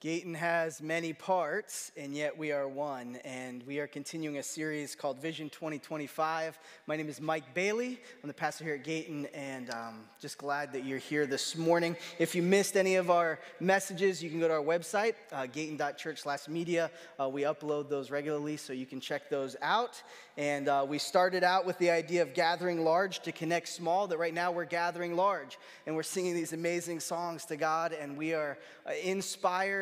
Gayton 0.00 0.32
has 0.32 0.80
many 0.80 1.12
parts, 1.12 1.92
and 1.94 2.14
yet 2.14 2.38
we 2.38 2.52
are 2.52 2.66
one. 2.66 3.16
And 3.16 3.62
we 3.66 3.80
are 3.80 3.86
continuing 3.86 4.38
a 4.38 4.42
series 4.42 4.94
called 4.94 5.20
Vision 5.20 5.50
2025. 5.50 6.58
My 6.86 6.96
name 6.96 7.10
is 7.10 7.20
Mike 7.20 7.52
Bailey. 7.52 8.00
I'm 8.22 8.28
the 8.28 8.32
pastor 8.32 8.64
here 8.64 8.76
at 8.76 8.84
Gayton, 8.84 9.26
and 9.34 9.68
um, 9.68 10.04
just 10.18 10.38
glad 10.38 10.72
that 10.72 10.86
you're 10.86 10.96
here 10.96 11.26
this 11.26 11.54
morning. 11.54 11.98
If 12.18 12.34
you 12.34 12.40
missed 12.40 12.78
any 12.78 12.94
of 12.94 13.10
our 13.10 13.40
messages, 13.60 14.22
you 14.22 14.30
can 14.30 14.40
go 14.40 14.48
to 14.48 14.54
our 14.54 14.62
website, 14.62 15.16
uh, 15.32 15.44
gayton.church/media. 15.44 16.90
Uh, 17.20 17.28
we 17.28 17.42
upload 17.42 17.90
those 17.90 18.10
regularly, 18.10 18.56
so 18.56 18.72
you 18.72 18.86
can 18.86 19.00
check 19.00 19.28
those 19.28 19.54
out. 19.60 20.02
And 20.38 20.68
uh, 20.68 20.86
we 20.88 20.96
started 20.96 21.44
out 21.44 21.66
with 21.66 21.76
the 21.76 21.90
idea 21.90 22.22
of 22.22 22.32
gathering 22.32 22.84
large 22.84 23.20
to 23.20 23.32
connect 23.32 23.68
small. 23.68 24.06
That 24.06 24.16
right 24.16 24.32
now 24.32 24.50
we're 24.50 24.64
gathering 24.64 25.14
large, 25.14 25.58
and 25.84 25.94
we're 25.94 26.04
singing 26.04 26.34
these 26.34 26.54
amazing 26.54 27.00
songs 27.00 27.44
to 27.46 27.56
God, 27.56 27.92
and 27.92 28.16
we 28.16 28.32
are 28.32 28.56
uh, 28.86 28.92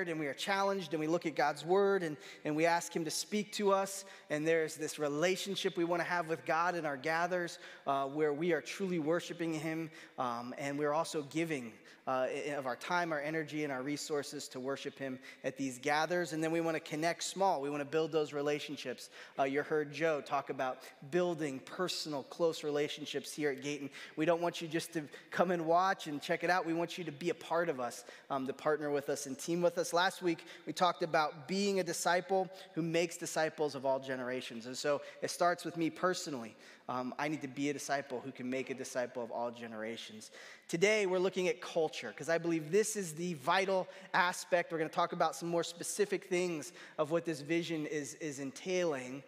and 0.09 0.19
we 0.19 0.27
are 0.27 0.35
challenged 0.35 0.93
and 0.93 1.01
we 1.01 1.07
look 1.07 1.27
at 1.27 1.35
God's 1.35 1.65
word 1.65 2.03
and, 2.03 2.17
and 2.45 2.55
we 2.55 2.67
ask 2.67 2.95
Him 2.95 3.05
to 3.05 3.11
speak 3.11 3.53
to 3.53 3.73
us. 3.73 4.05
And 4.31 4.47
there's 4.47 4.77
this 4.77 4.99
relationship 4.99 5.77
we 5.77 5.85
want 5.85 6.03
to 6.03 6.09
have 6.09 6.29
with 6.29 6.45
God 6.45 6.75
in 6.75 6.87
our 6.87 6.97
gathers 6.97 7.59
uh, 7.87 8.07
where 8.07 8.33
we 8.33 8.53
are 8.53 8.61
truly 8.61 8.99
worshiping 8.99 9.55
Him 9.55 9.91
um, 10.19 10.55
and 10.59 10.79
we're 10.79 10.93
also 10.93 11.23
giving 11.31 11.73
uh, 12.09 12.27
of 12.57 12.67
our 12.67 12.75
time, 12.75 13.13
our 13.13 13.21
energy, 13.21 13.65
and 13.65 13.73
our 13.73 13.83
resources 13.83 14.49
to 14.49 14.59
worship 14.59 14.99
Him 14.99 15.19
at 15.45 15.59
these 15.59 15.79
gathers. 15.79 16.33
And 16.33 16.43
then 16.43 16.51
we 16.51 16.63
want 16.63 16.75
to 16.75 16.81
connect 16.81 17.23
small. 17.23 17.61
We 17.61 17.69
want 17.69 17.83
to 17.83 17.89
build 17.89 18.13
those 18.13 18.33
relationships. 18.33 19.11
Uh, 19.39 19.43
you 19.43 19.63
heard 19.63 19.93
Joe 19.93 20.23
talk 20.23 20.49
about 20.49 20.79
building 21.11 21.61
personal, 21.67 22.23
close 22.25 22.65
relationships 22.65 23.35
here 23.35 23.51
at 23.51 23.63
Gayton. 23.63 23.91
We 24.17 24.25
don't 24.25 24.41
want 24.41 24.63
you 24.63 24.69
just 24.69 24.95
to 24.95 25.03
come 25.31 25.51
and 25.51 25.67
watch 25.67 26.07
and 26.07 26.23
check 26.23 26.45
it 26.45 26.49
out. 26.49 26.65
We 26.65 26.73
want 26.73 26.97
you 26.97 27.05
to 27.05 27.13
be 27.13 27.29
a 27.29 27.35
part 27.35 27.69
of 27.69 27.79
us, 27.79 28.07
um, 28.31 28.47
to 28.47 28.55
partner 28.55 28.91
with 28.91 29.11
us 29.11 29.27
and 29.27 29.39
team 29.39 29.61
with 29.61 29.77
us. 29.77 29.93
Last 29.93 30.23
week, 30.23 30.47
we 30.67 30.73
talked 30.73 31.03
about 31.03 31.47
being 31.47 31.81
a 31.81 31.85
disciple 31.85 32.49
who 32.73 32.81
makes 32.81 33.19
disciples 33.19 33.75
of 33.75 33.85
all 33.85 34.01
generations. 34.01 34.65
And 34.65 34.77
so 34.77 35.03
it 35.21 35.31
starts 35.31 35.63
with 35.63 35.77
me 35.77 35.91
personally. 35.91 36.57
Um, 36.89 37.15
I 37.19 37.29
need 37.29 37.43
to 37.43 37.49
be 37.49 37.69
a 37.69 37.73
disciple 37.75 38.23
who 38.25 38.33
can 38.33 38.49
make 38.49 38.71
a 38.71 38.75
disciple 38.75 39.23
of 39.23 39.31
all 39.31 39.51
generations. 39.51 40.31
Today, 40.69 41.07
we're 41.07 41.19
looking 41.19 41.49
at 41.49 41.63
culture 41.63 42.09
because 42.09 42.29
I 42.29 42.37
believe 42.37 42.71
this 42.71 42.95
is 42.95 43.15
the 43.15 43.33
vital 43.35 43.89
aspect. 44.13 44.71
We're 44.71 44.77
going 44.77 44.91
to 44.91 44.95
talk 44.95 45.15
about 45.15 45.35
some 45.35 45.49
more 45.49 45.65
specific 45.65 46.25
things 46.25 46.75
of 46.99 47.11
what 47.11 47.25
this 47.25 47.41
vision 47.41 47.87
is, 47.87 48.13
is 48.17 48.39
entailing. 48.39 49.23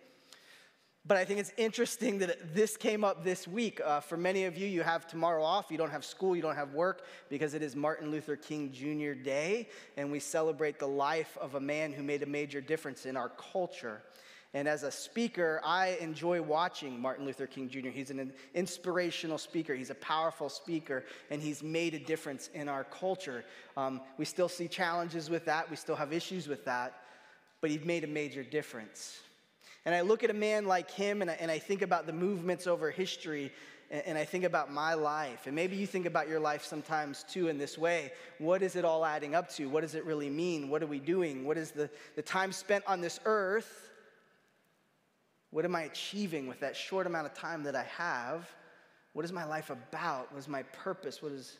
But 1.06 1.16
I 1.16 1.24
think 1.24 1.40
it's 1.40 1.54
interesting 1.56 2.18
that 2.18 2.54
this 2.54 2.76
came 2.76 3.04
up 3.04 3.24
this 3.24 3.48
week. 3.48 3.80
Uh, 3.82 4.00
for 4.00 4.18
many 4.18 4.44
of 4.44 4.58
you, 4.58 4.66
you 4.66 4.82
have 4.82 5.06
tomorrow 5.06 5.42
off. 5.42 5.70
You 5.70 5.78
don't 5.78 5.90
have 5.90 6.04
school, 6.04 6.36
you 6.36 6.42
don't 6.42 6.56
have 6.56 6.74
work 6.74 7.06
because 7.30 7.54
it 7.54 7.62
is 7.62 7.74
Martin 7.74 8.10
Luther 8.10 8.36
King 8.36 8.70
Jr. 8.70 9.18
Day, 9.18 9.70
and 9.96 10.12
we 10.12 10.20
celebrate 10.20 10.78
the 10.78 10.88
life 10.88 11.38
of 11.40 11.54
a 11.54 11.60
man 11.60 11.94
who 11.94 12.02
made 12.02 12.22
a 12.22 12.26
major 12.26 12.60
difference 12.60 13.06
in 13.06 13.16
our 13.16 13.30
culture. 13.30 14.02
And 14.52 14.66
as 14.66 14.82
a 14.82 14.90
speaker, 14.90 15.60
I 15.64 15.96
enjoy 16.00 16.42
watching 16.42 17.00
Martin 17.00 17.24
Luther 17.24 17.46
King 17.46 17.68
Jr. 17.68 17.90
He's 17.90 18.10
an 18.10 18.32
inspirational 18.54 19.38
speaker, 19.38 19.74
he's 19.74 19.90
a 19.90 19.94
powerful 19.96 20.48
speaker, 20.48 21.04
and 21.30 21.40
he's 21.40 21.62
made 21.62 21.94
a 21.94 22.00
difference 22.00 22.50
in 22.52 22.68
our 22.68 22.82
culture. 22.84 23.44
Um, 23.76 24.00
we 24.18 24.24
still 24.24 24.48
see 24.48 24.66
challenges 24.66 25.30
with 25.30 25.44
that, 25.44 25.70
we 25.70 25.76
still 25.76 25.94
have 25.94 26.12
issues 26.12 26.48
with 26.48 26.64
that, 26.64 27.02
but 27.60 27.70
he's 27.70 27.84
made 27.84 28.02
a 28.02 28.08
major 28.08 28.42
difference. 28.42 29.20
And 29.86 29.94
I 29.94 30.00
look 30.00 30.24
at 30.24 30.30
a 30.30 30.34
man 30.34 30.66
like 30.66 30.90
him 30.90 31.22
and 31.22 31.30
I, 31.30 31.34
and 31.34 31.50
I 31.50 31.58
think 31.58 31.82
about 31.82 32.06
the 32.06 32.12
movements 32.12 32.66
over 32.66 32.90
history 32.90 33.52
and, 33.90 34.02
and 34.04 34.18
I 34.18 34.24
think 34.24 34.44
about 34.44 34.72
my 34.72 34.94
life. 34.94 35.46
And 35.46 35.54
maybe 35.54 35.76
you 35.76 35.86
think 35.86 36.06
about 36.06 36.28
your 36.28 36.40
life 36.40 36.64
sometimes 36.64 37.24
too 37.24 37.48
in 37.48 37.56
this 37.56 37.78
way. 37.78 38.12
What 38.38 38.62
is 38.62 38.76
it 38.76 38.84
all 38.84 39.04
adding 39.04 39.34
up 39.34 39.48
to? 39.54 39.66
What 39.68 39.82
does 39.82 39.94
it 39.94 40.04
really 40.04 40.28
mean? 40.28 40.68
What 40.68 40.82
are 40.82 40.86
we 40.86 40.98
doing? 40.98 41.44
What 41.44 41.56
is 41.56 41.70
the, 41.70 41.88
the 42.16 42.22
time 42.22 42.52
spent 42.52 42.84
on 42.86 43.00
this 43.00 43.20
earth? 43.24 43.89
What 45.50 45.64
am 45.64 45.74
I 45.74 45.82
achieving 45.82 46.46
with 46.46 46.60
that 46.60 46.76
short 46.76 47.06
amount 47.06 47.26
of 47.26 47.34
time 47.34 47.64
that 47.64 47.74
I 47.74 47.84
have? 47.96 48.48
What 49.12 49.24
is 49.24 49.32
my 49.32 49.44
life 49.44 49.70
about? 49.70 50.32
What 50.32 50.38
is 50.38 50.48
my 50.48 50.62
purpose? 50.62 51.22
What 51.22 51.32
is, 51.32 51.58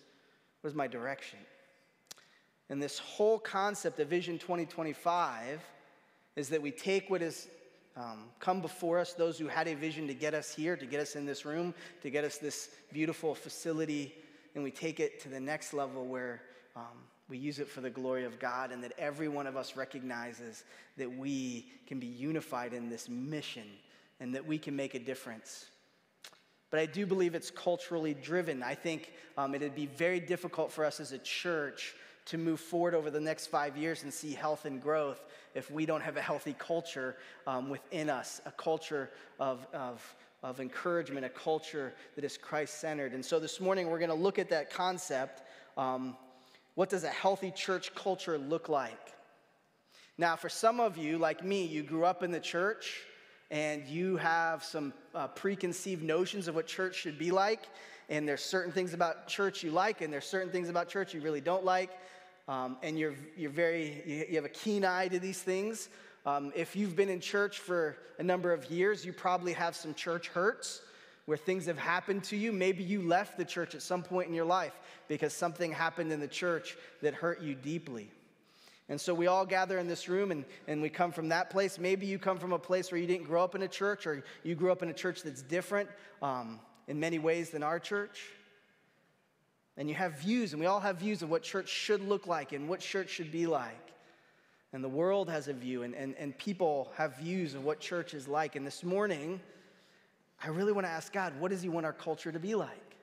what 0.60 0.68
is 0.68 0.76
my 0.76 0.86
direction? 0.86 1.38
And 2.68 2.80
this 2.80 2.98
whole 2.98 3.38
concept 3.38 3.98
of 3.98 4.08
Vision 4.08 4.38
2025 4.38 5.60
is 6.36 6.48
that 6.50 6.62
we 6.62 6.70
take 6.70 7.10
what 7.10 7.20
has 7.20 7.48
um, 7.96 8.26
come 8.38 8.60
before 8.60 9.00
us, 9.00 9.12
those 9.12 9.38
who 9.38 9.48
had 9.48 9.66
a 9.66 9.74
vision 9.74 10.06
to 10.06 10.14
get 10.14 10.34
us 10.34 10.54
here, 10.54 10.76
to 10.76 10.86
get 10.86 11.00
us 11.00 11.16
in 11.16 11.26
this 11.26 11.44
room, 11.44 11.74
to 12.02 12.10
get 12.10 12.24
us 12.24 12.38
this 12.38 12.70
beautiful 12.92 13.34
facility, 13.34 14.14
and 14.54 14.62
we 14.62 14.70
take 14.70 15.00
it 15.00 15.20
to 15.20 15.28
the 15.28 15.40
next 15.40 15.72
level 15.72 16.06
where 16.06 16.42
um, 16.76 16.84
we 17.28 17.36
use 17.36 17.58
it 17.58 17.68
for 17.68 17.80
the 17.80 17.90
glory 17.90 18.24
of 18.24 18.38
God, 18.38 18.70
and 18.70 18.82
that 18.84 18.92
every 18.98 19.28
one 19.28 19.48
of 19.48 19.56
us 19.56 19.76
recognizes 19.76 20.64
that 20.96 21.10
we 21.10 21.66
can 21.86 21.98
be 21.98 22.06
unified 22.06 22.72
in 22.72 22.88
this 22.88 23.08
mission 23.08 23.66
and 24.20 24.34
that 24.34 24.46
we 24.46 24.58
can 24.58 24.76
make 24.76 24.94
a 24.94 24.98
difference. 24.98 25.66
But 26.70 26.78
I 26.78 26.86
do 26.86 27.04
believe 27.04 27.34
it's 27.34 27.50
culturally 27.50 28.14
driven. 28.14 28.62
I 28.62 28.74
think 28.74 29.12
um, 29.36 29.54
it'd 29.54 29.74
be 29.74 29.86
very 29.86 30.20
difficult 30.20 30.70
for 30.70 30.84
us 30.84 31.00
as 31.00 31.12
a 31.12 31.18
church 31.18 31.94
to 32.26 32.38
move 32.38 32.60
forward 32.60 32.94
over 32.94 33.10
the 33.10 33.20
next 33.20 33.48
five 33.48 33.76
years 33.76 34.04
and 34.04 34.14
see 34.14 34.32
health 34.32 34.64
and 34.64 34.80
growth 34.80 35.24
if 35.54 35.68
we 35.70 35.84
don't 35.84 36.02
have 36.02 36.16
a 36.16 36.20
healthy 36.20 36.54
culture 36.58 37.16
um, 37.46 37.68
within 37.68 38.08
us, 38.08 38.40
a 38.46 38.52
culture 38.52 39.10
of, 39.40 39.66
of, 39.72 40.14
of 40.44 40.60
encouragement, 40.60 41.26
a 41.26 41.30
culture 41.30 41.92
that 42.14 42.24
is 42.24 42.36
Christ 42.36 42.78
centered. 42.78 43.14
And 43.14 43.24
so 43.24 43.40
this 43.40 43.58
morning 43.60 43.90
we're 43.90 43.98
going 43.98 44.10
to 44.10 44.14
look 44.14 44.38
at 44.38 44.50
that 44.50 44.70
concept. 44.70 45.42
Um, 45.76 46.16
what 46.76 46.88
does 46.88 47.02
a 47.02 47.08
healthy 47.08 47.50
church 47.50 47.94
culture 47.96 48.38
look 48.38 48.68
like? 48.68 49.12
Now, 50.16 50.36
for 50.36 50.48
some 50.48 50.78
of 50.78 50.96
you, 50.96 51.18
like 51.18 51.44
me, 51.44 51.64
you 51.64 51.82
grew 51.82 52.04
up 52.04 52.22
in 52.22 52.30
the 52.30 52.40
church 52.40 53.00
and 53.50 53.86
you 53.86 54.16
have 54.16 54.62
some 54.62 54.92
uh, 55.14 55.26
preconceived 55.28 56.02
notions 56.02 56.48
of 56.48 56.54
what 56.54 56.66
church 56.66 56.94
should 56.94 57.18
be 57.18 57.30
like. 57.30 57.68
And 58.08 58.28
there's 58.28 58.42
certain 58.42 58.72
things 58.72 58.94
about 58.94 59.28
church 59.28 59.62
you 59.62 59.70
like, 59.70 60.00
and 60.00 60.12
there's 60.12 60.26
certain 60.26 60.50
things 60.50 60.68
about 60.68 60.88
church 60.88 61.14
you 61.14 61.20
really 61.20 61.40
don't 61.40 61.64
like. 61.64 61.90
Um, 62.48 62.76
and 62.82 62.98
you're, 62.98 63.14
you're 63.36 63.50
very, 63.50 64.26
you 64.28 64.34
have 64.36 64.44
a 64.44 64.48
keen 64.48 64.84
eye 64.84 65.08
to 65.08 65.18
these 65.18 65.40
things. 65.42 65.88
Um, 66.26 66.52
if 66.54 66.74
you've 66.74 66.96
been 66.96 67.08
in 67.08 67.20
church 67.20 67.58
for 67.58 67.96
a 68.18 68.22
number 68.22 68.52
of 68.52 68.70
years, 68.70 69.04
you 69.04 69.12
probably 69.12 69.52
have 69.52 69.74
some 69.76 69.94
church 69.94 70.28
hurts 70.28 70.82
where 71.26 71.36
things 71.36 71.66
have 71.66 71.78
happened 71.78 72.24
to 72.24 72.36
you. 72.36 72.52
Maybe 72.52 72.82
you 72.82 73.02
left 73.02 73.38
the 73.38 73.44
church 73.44 73.74
at 73.74 73.82
some 73.82 74.02
point 74.02 74.28
in 74.28 74.34
your 74.34 74.44
life 74.44 74.78
because 75.06 75.32
something 75.32 75.72
happened 75.72 76.12
in 76.12 76.20
the 76.20 76.28
church 76.28 76.76
that 77.02 77.14
hurt 77.14 77.40
you 77.40 77.54
deeply. 77.54 78.10
And 78.90 79.00
so 79.00 79.14
we 79.14 79.28
all 79.28 79.46
gather 79.46 79.78
in 79.78 79.86
this 79.86 80.08
room 80.08 80.32
and, 80.32 80.44
and 80.66 80.82
we 80.82 80.90
come 80.90 81.12
from 81.12 81.28
that 81.28 81.48
place. 81.48 81.78
Maybe 81.78 82.06
you 82.06 82.18
come 82.18 82.38
from 82.38 82.52
a 82.52 82.58
place 82.58 82.90
where 82.90 83.00
you 83.00 83.06
didn't 83.06 83.24
grow 83.24 83.42
up 83.44 83.54
in 83.54 83.62
a 83.62 83.68
church 83.68 84.04
or 84.04 84.24
you 84.42 84.56
grew 84.56 84.72
up 84.72 84.82
in 84.82 84.88
a 84.88 84.92
church 84.92 85.22
that's 85.22 85.42
different 85.42 85.88
um, 86.20 86.58
in 86.88 86.98
many 86.98 87.20
ways 87.20 87.50
than 87.50 87.62
our 87.62 87.78
church. 87.78 88.20
And 89.76 89.88
you 89.88 89.94
have 89.94 90.18
views, 90.18 90.52
and 90.52 90.60
we 90.60 90.66
all 90.66 90.80
have 90.80 90.96
views 90.98 91.22
of 91.22 91.30
what 91.30 91.44
church 91.44 91.68
should 91.68 92.06
look 92.06 92.26
like 92.26 92.50
and 92.52 92.68
what 92.68 92.80
church 92.80 93.10
should 93.10 93.30
be 93.30 93.46
like. 93.46 93.92
And 94.72 94.82
the 94.82 94.88
world 94.88 95.30
has 95.30 95.46
a 95.46 95.52
view, 95.52 95.84
and, 95.84 95.94
and, 95.94 96.16
and 96.16 96.36
people 96.36 96.90
have 96.96 97.16
views 97.16 97.54
of 97.54 97.64
what 97.64 97.78
church 97.78 98.12
is 98.12 98.26
like. 98.26 98.56
And 98.56 98.66
this 98.66 98.82
morning, 98.82 99.40
I 100.42 100.48
really 100.48 100.72
want 100.72 100.86
to 100.86 100.90
ask 100.90 101.12
God, 101.12 101.32
what 101.40 101.52
does 101.52 101.62
He 101.62 101.68
want 101.68 101.86
our 101.86 101.92
culture 101.92 102.32
to 102.32 102.40
be 102.40 102.56
like? 102.56 102.96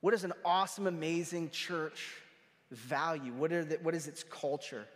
What 0.00 0.14
is 0.14 0.22
an 0.22 0.32
awesome, 0.44 0.86
amazing 0.86 1.50
church 1.50 2.22
value? 2.70 3.32
What, 3.32 3.52
are 3.52 3.64
the, 3.64 3.76
what 3.82 3.94
is 3.94 4.06
its 4.06 4.22
culture? 4.22 4.86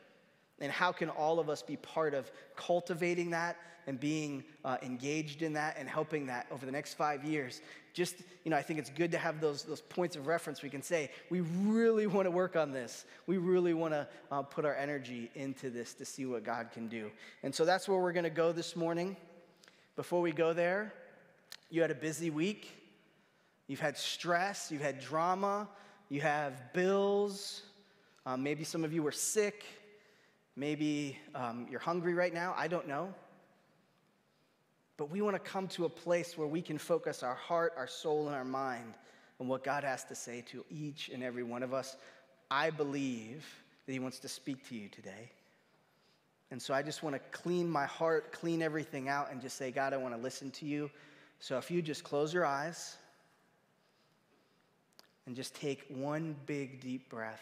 And 0.61 0.71
how 0.71 0.93
can 0.93 1.09
all 1.09 1.39
of 1.39 1.49
us 1.49 1.63
be 1.63 1.77
part 1.77 2.15
of 2.15 2.31
cultivating 2.55 3.31
that 3.31 3.57
and 3.87 3.99
being 3.99 4.45
uh, 4.65 4.77
engaged 4.83 5.43
in 5.43 5.55
that 5.55 5.77
and 5.79 5.89
helping 5.89 6.27
that 6.27 6.47
over 6.51 6.67
the 6.67 6.73
next 6.73 6.95
five 6.95 7.25
years? 7.25 7.63
Just, 7.95 8.17
you 8.45 8.51
know, 8.51 8.57
I 8.57 8.63
think 8.63 8.79
it's 8.79 8.91
good 8.91 9.11
to 9.13 9.19
have 9.19 9.41
those, 9.41 9.63
those 9.63 9.81
points 9.81 10.17
of 10.17 10.27
reference 10.27 10.63
we 10.63 10.69
can 10.69 10.83
say, 10.83 11.11
we 11.31 11.41
really 11.41 12.07
want 12.07 12.27
to 12.27 12.31
work 12.31 12.57
on 12.57 12.73
this. 12.73 13.07
We 13.27 13.39
really 13.39 13.75
want 13.75 13.95
to 13.95 14.07
uh, 14.31 14.43
put 14.43 14.65
our 14.65 14.75
energy 14.75 15.31
into 15.35 15.71
this 15.71 15.95
to 15.95 16.05
see 16.05 16.27
what 16.27 16.45
God 16.45 16.71
can 16.73 16.89
do. 16.89 17.11
And 17.43 17.55
so 17.55 17.65
that's 17.65 17.89
where 17.89 17.99
we're 17.99 18.13
going 18.13 18.25
to 18.25 18.31
go 18.31 18.53
this 18.53 18.77
morning. 18.77 19.17
Before 19.97 20.21
we 20.21 20.31
go 20.31 20.53
there, 20.53 20.93
you 21.71 21.81
had 21.81 21.91
a 21.91 21.97
busy 21.97 22.31
week. 22.31 22.77
You've 23.67 23.81
had 23.81 23.97
stress, 23.97 24.71
you've 24.73 24.83
had 24.83 25.01
drama, 25.01 25.69
you 26.11 26.21
have 26.21 26.73
bills. 26.73 27.63
Um, 28.27 28.43
maybe 28.43 28.65
some 28.65 28.85
of 28.85 28.93
you 28.93 29.07
are 29.07 29.13
sick. 29.13 29.65
Maybe 30.57 31.17
um, 31.35 31.69
you're 31.71 31.81
hungry 31.81 32.15
right 32.15 32.35
now. 32.35 32.53
I 32.59 32.67
don't 32.67 32.89
know. 32.89 33.15
But 34.97 35.11
we 35.11 35.23
want 35.23 35.37
to 35.43 35.51
come 35.51 35.69
to 35.69 35.87
a 35.87 35.89
place 35.89 36.37
where 36.37 36.49
we 36.49 36.61
can 36.61 36.77
focus 36.77 37.23
our 37.23 37.37
heart, 37.37 37.73
our 37.77 37.87
soul, 37.87 38.27
and 38.27 38.37
our 38.37 38.45
mind 38.45 38.95
on 39.41 39.47
what 39.47 39.65
God 39.65 39.85
has 39.85 40.05
to 40.05 40.15
say 40.15 40.45
to 40.51 40.65
each 40.69 41.09
and 41.09 41.23
every 41.23 41.45
one 41.45 41.63
of 41.63 41.73
us. 41.73 41.97
I 42.51 42.71
believe 42.71 43.47
that 43.87 43.93
He 43.93 44.01
wants 44.01 44.19
to 44.19 44.29
speak 44.29 44.69
to 44.69 44.75
you 44.75 44.89
today. 44.89 45.31
And 46.51 46.61
so 46.61 46.75
I 46.75 46.83
just 46.83 47.05
want 47.05 47.15
to 47.15 47.21
clean 47.31 47.71
my 47.71 47.87
heart, 47.87 48.33
clean 48.33 48.61
everything 48.63 49.09
out, 49.09 49.31
and 49.31 49.41
just 49.41 49.57
say, 49.57 49.71
God, 49.71 49.95
I 49.95 49.97
want 49.97 50.15
to 50.15 50.21
listen 50.21 50.51
to 50.51 50.67
you. 50.67 50.91
So 51.39 51.57
if 51.57 51.71
you 51.71 51.81
just 51.81 52.03
close 52.03 52.35
your 52.35 52.45
eyes 52.45 52.97
and 55.31 55.37
just 55.37 55.55
take 55.55 55.85
one 55.89 56.35
big 56.45 56.81
deep 56.81 57.09
breath. 57.09 57.41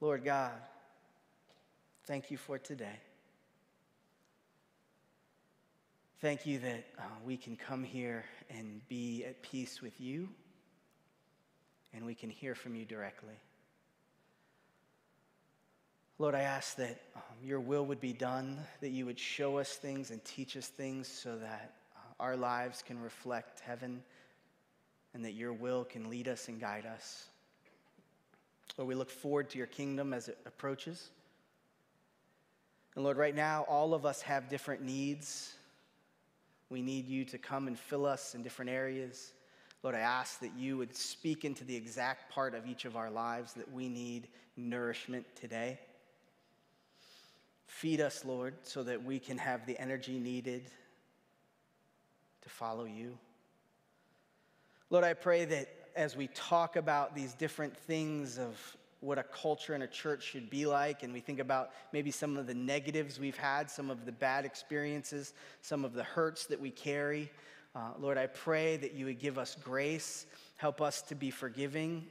Lord 0.00 0.24
God, 0.24 0.50
thank 2.06 2.32
you 2.32 2.36
for 2.36 2.58
today. 2.58 2.98
Thank 6.20 6.44
you 6.44 6.58
that 6.58 6.84
uh, 6.98 7.02
we 7.24 7.36
can 7.36 7.54
come 7.54 7.84
here 7.84 8.24
and 8.48 8.80
be 8.88 9.24
at 9.24 9.40
peace 9.42 9.80
with 9.80 10.00
you 10.00 10.28
and 11.94 12.04
we 12.04 12.16
can 12.16 12.30
hear 12.30 12.56
from 12.56 12.74
you 12.74 12.84
directly. 12.84 13.36
Lord, 16.20 16.34
I 16.34 16.42
ask 16.42 16.76
that 16.76 17.00
um, 17.16 17.22
your 17.42 17.60
will 17.60 17.86
would 17.86 17.98
be 17.98 18.12
done, 18.12 18.58
that 18.82 18.90
you 18.90 19.06
would 19.06 19.18
show 19.18 19.56
us 19.56 19.70
things 19.76 20.10
and 20.10 20.22
teach 20.22 20.54
us 20.54 20.66
things 20.66 21.08
so 21.08 21.38
that 21.38 21.72
uh, 21.96 22.22
our 22.22 22.36
lives 22.36 22.84
can 22.86 23.00
reflect 23.00 23.60
heaven 23.60 24.02
and 25.14 25.24
that 25.24 25.32
your 25.32 25.54
will 25.54 25.82
can 25.82 26.10
lead 26.10 26.28
us 26.28 26.48
and 26.48 26.60
guide 26.60 26.84
us. 26.84 27.24
Lord, 28.76 28.86
we 28.86 28.94
look 28.94 29.08
forward 29.08 29.48
to 29.48 29.56
your 29.56 29.66
kingdom 29.66 30.12
as 30.12 30.28
it 30.28 30.36
approaches. 30.44 31.08
And 32.96 33.02
Lord, 33.02 33.16
right 33.16 33.34
now, 33.34 33.64
all 33.66 33.94
of 33.94 34.04
us 34.04 34.20
have 34.20 34.50
different 34.50 34.82
needs. 34.82 35.54
We 36.68 36.82
need 36.82 37.08
you 37.08 37.24
to 37.24 37.38
come 37.38 37.66
and 37.66 37.78
fill 37.78 38.04
us 38.04 38.34
in 38.34 38.42
different 38.42 38.70
areas. 38.70 39.32
Lord, 39.82 39.94
I 39.94 40.00
ask 40.00 40.38
that 40.40 40.52
you 40.54 40.76
would 40.76 40.94
speak 40.94 41.46
into 41.46 41.64
the 41.64 41.76
exact 41.76 42.30
part 42.30 42.54
of 42.54 42.66
each 42.66 42.84
of 42.84 42.94
our 42.94 43.10
lives 43.10 43.54
that 43.54 43.72
we 43.72 43.88
need 43.88 44.28
nourishment 44.58 45.24
today. 45.34 45.78
Feed 47.70 48.00
us, 48.00 48.24
Lord, 48.24 48.54
so 48.62 48.82
that 48.82 49.02
we 49.02 49.18
can 49.18 49.38
have 49.38 49.64
the 49.64 49.78
energy 49.78 50.18
needed 50.18 50.64
to 52.42 52.48
follow 52.48 52.84
you. 52.84 53.16
Lord, 54.90 55.04
I 55.04 55.14
pray 55.14 55.44
that 55.46 55.68
as 55.94 56.16
we 56.16 56.26
talk 56.34 56.74
about 56.74 57.14
these 57.14 57.32
different 57.32 57.74
things 57.76 58.38
of 58.38 58.58
what 58.98 59.18
a 59.18 59.22
culture 59.22 59.72
and 59.72 59.84
a 59.84 59.86
church 59.86 60.24
should 60.24 60.50
be 60.50 60.66
like, 60.66 61.04
and 61.04 61.12
we 61.12 61.20
think 61.20 61.38
about 61.38 61.70
maybe 61.92 62.10
some 62.10 62.36
of 62.36 62.48
the 62.48 62.54
negatives 62.54 63.20
we've 63.20 63.38
had, 63.38 63.70
some 63.70 63.88
of 63.88 64.04
the 64.04 64.12
bad 64.12 64.44
experiences, 64.44 65.32
some 65.62 65.84
of 65.84 65.94
the 65.94 66.04
hurts 66.04 66.46
that 66.46 66.60
we 66.60 66.70
carry, 66.70 67.30
uh, 67.74 67.92
Lord, 68.00 68.18
I 68.18 68.26
pray 68.26 68.76
that 68.78 68.94
you 68.94 69.06
would 69.06 69.20
give 69.20 69.38
us 69.38 69.56
grace, 69.62 70.26
help 70.56 70.80
us 70.80 71.02
to 71.02 71.14
be 71.14 71.30
forgiving, 71.30 72.04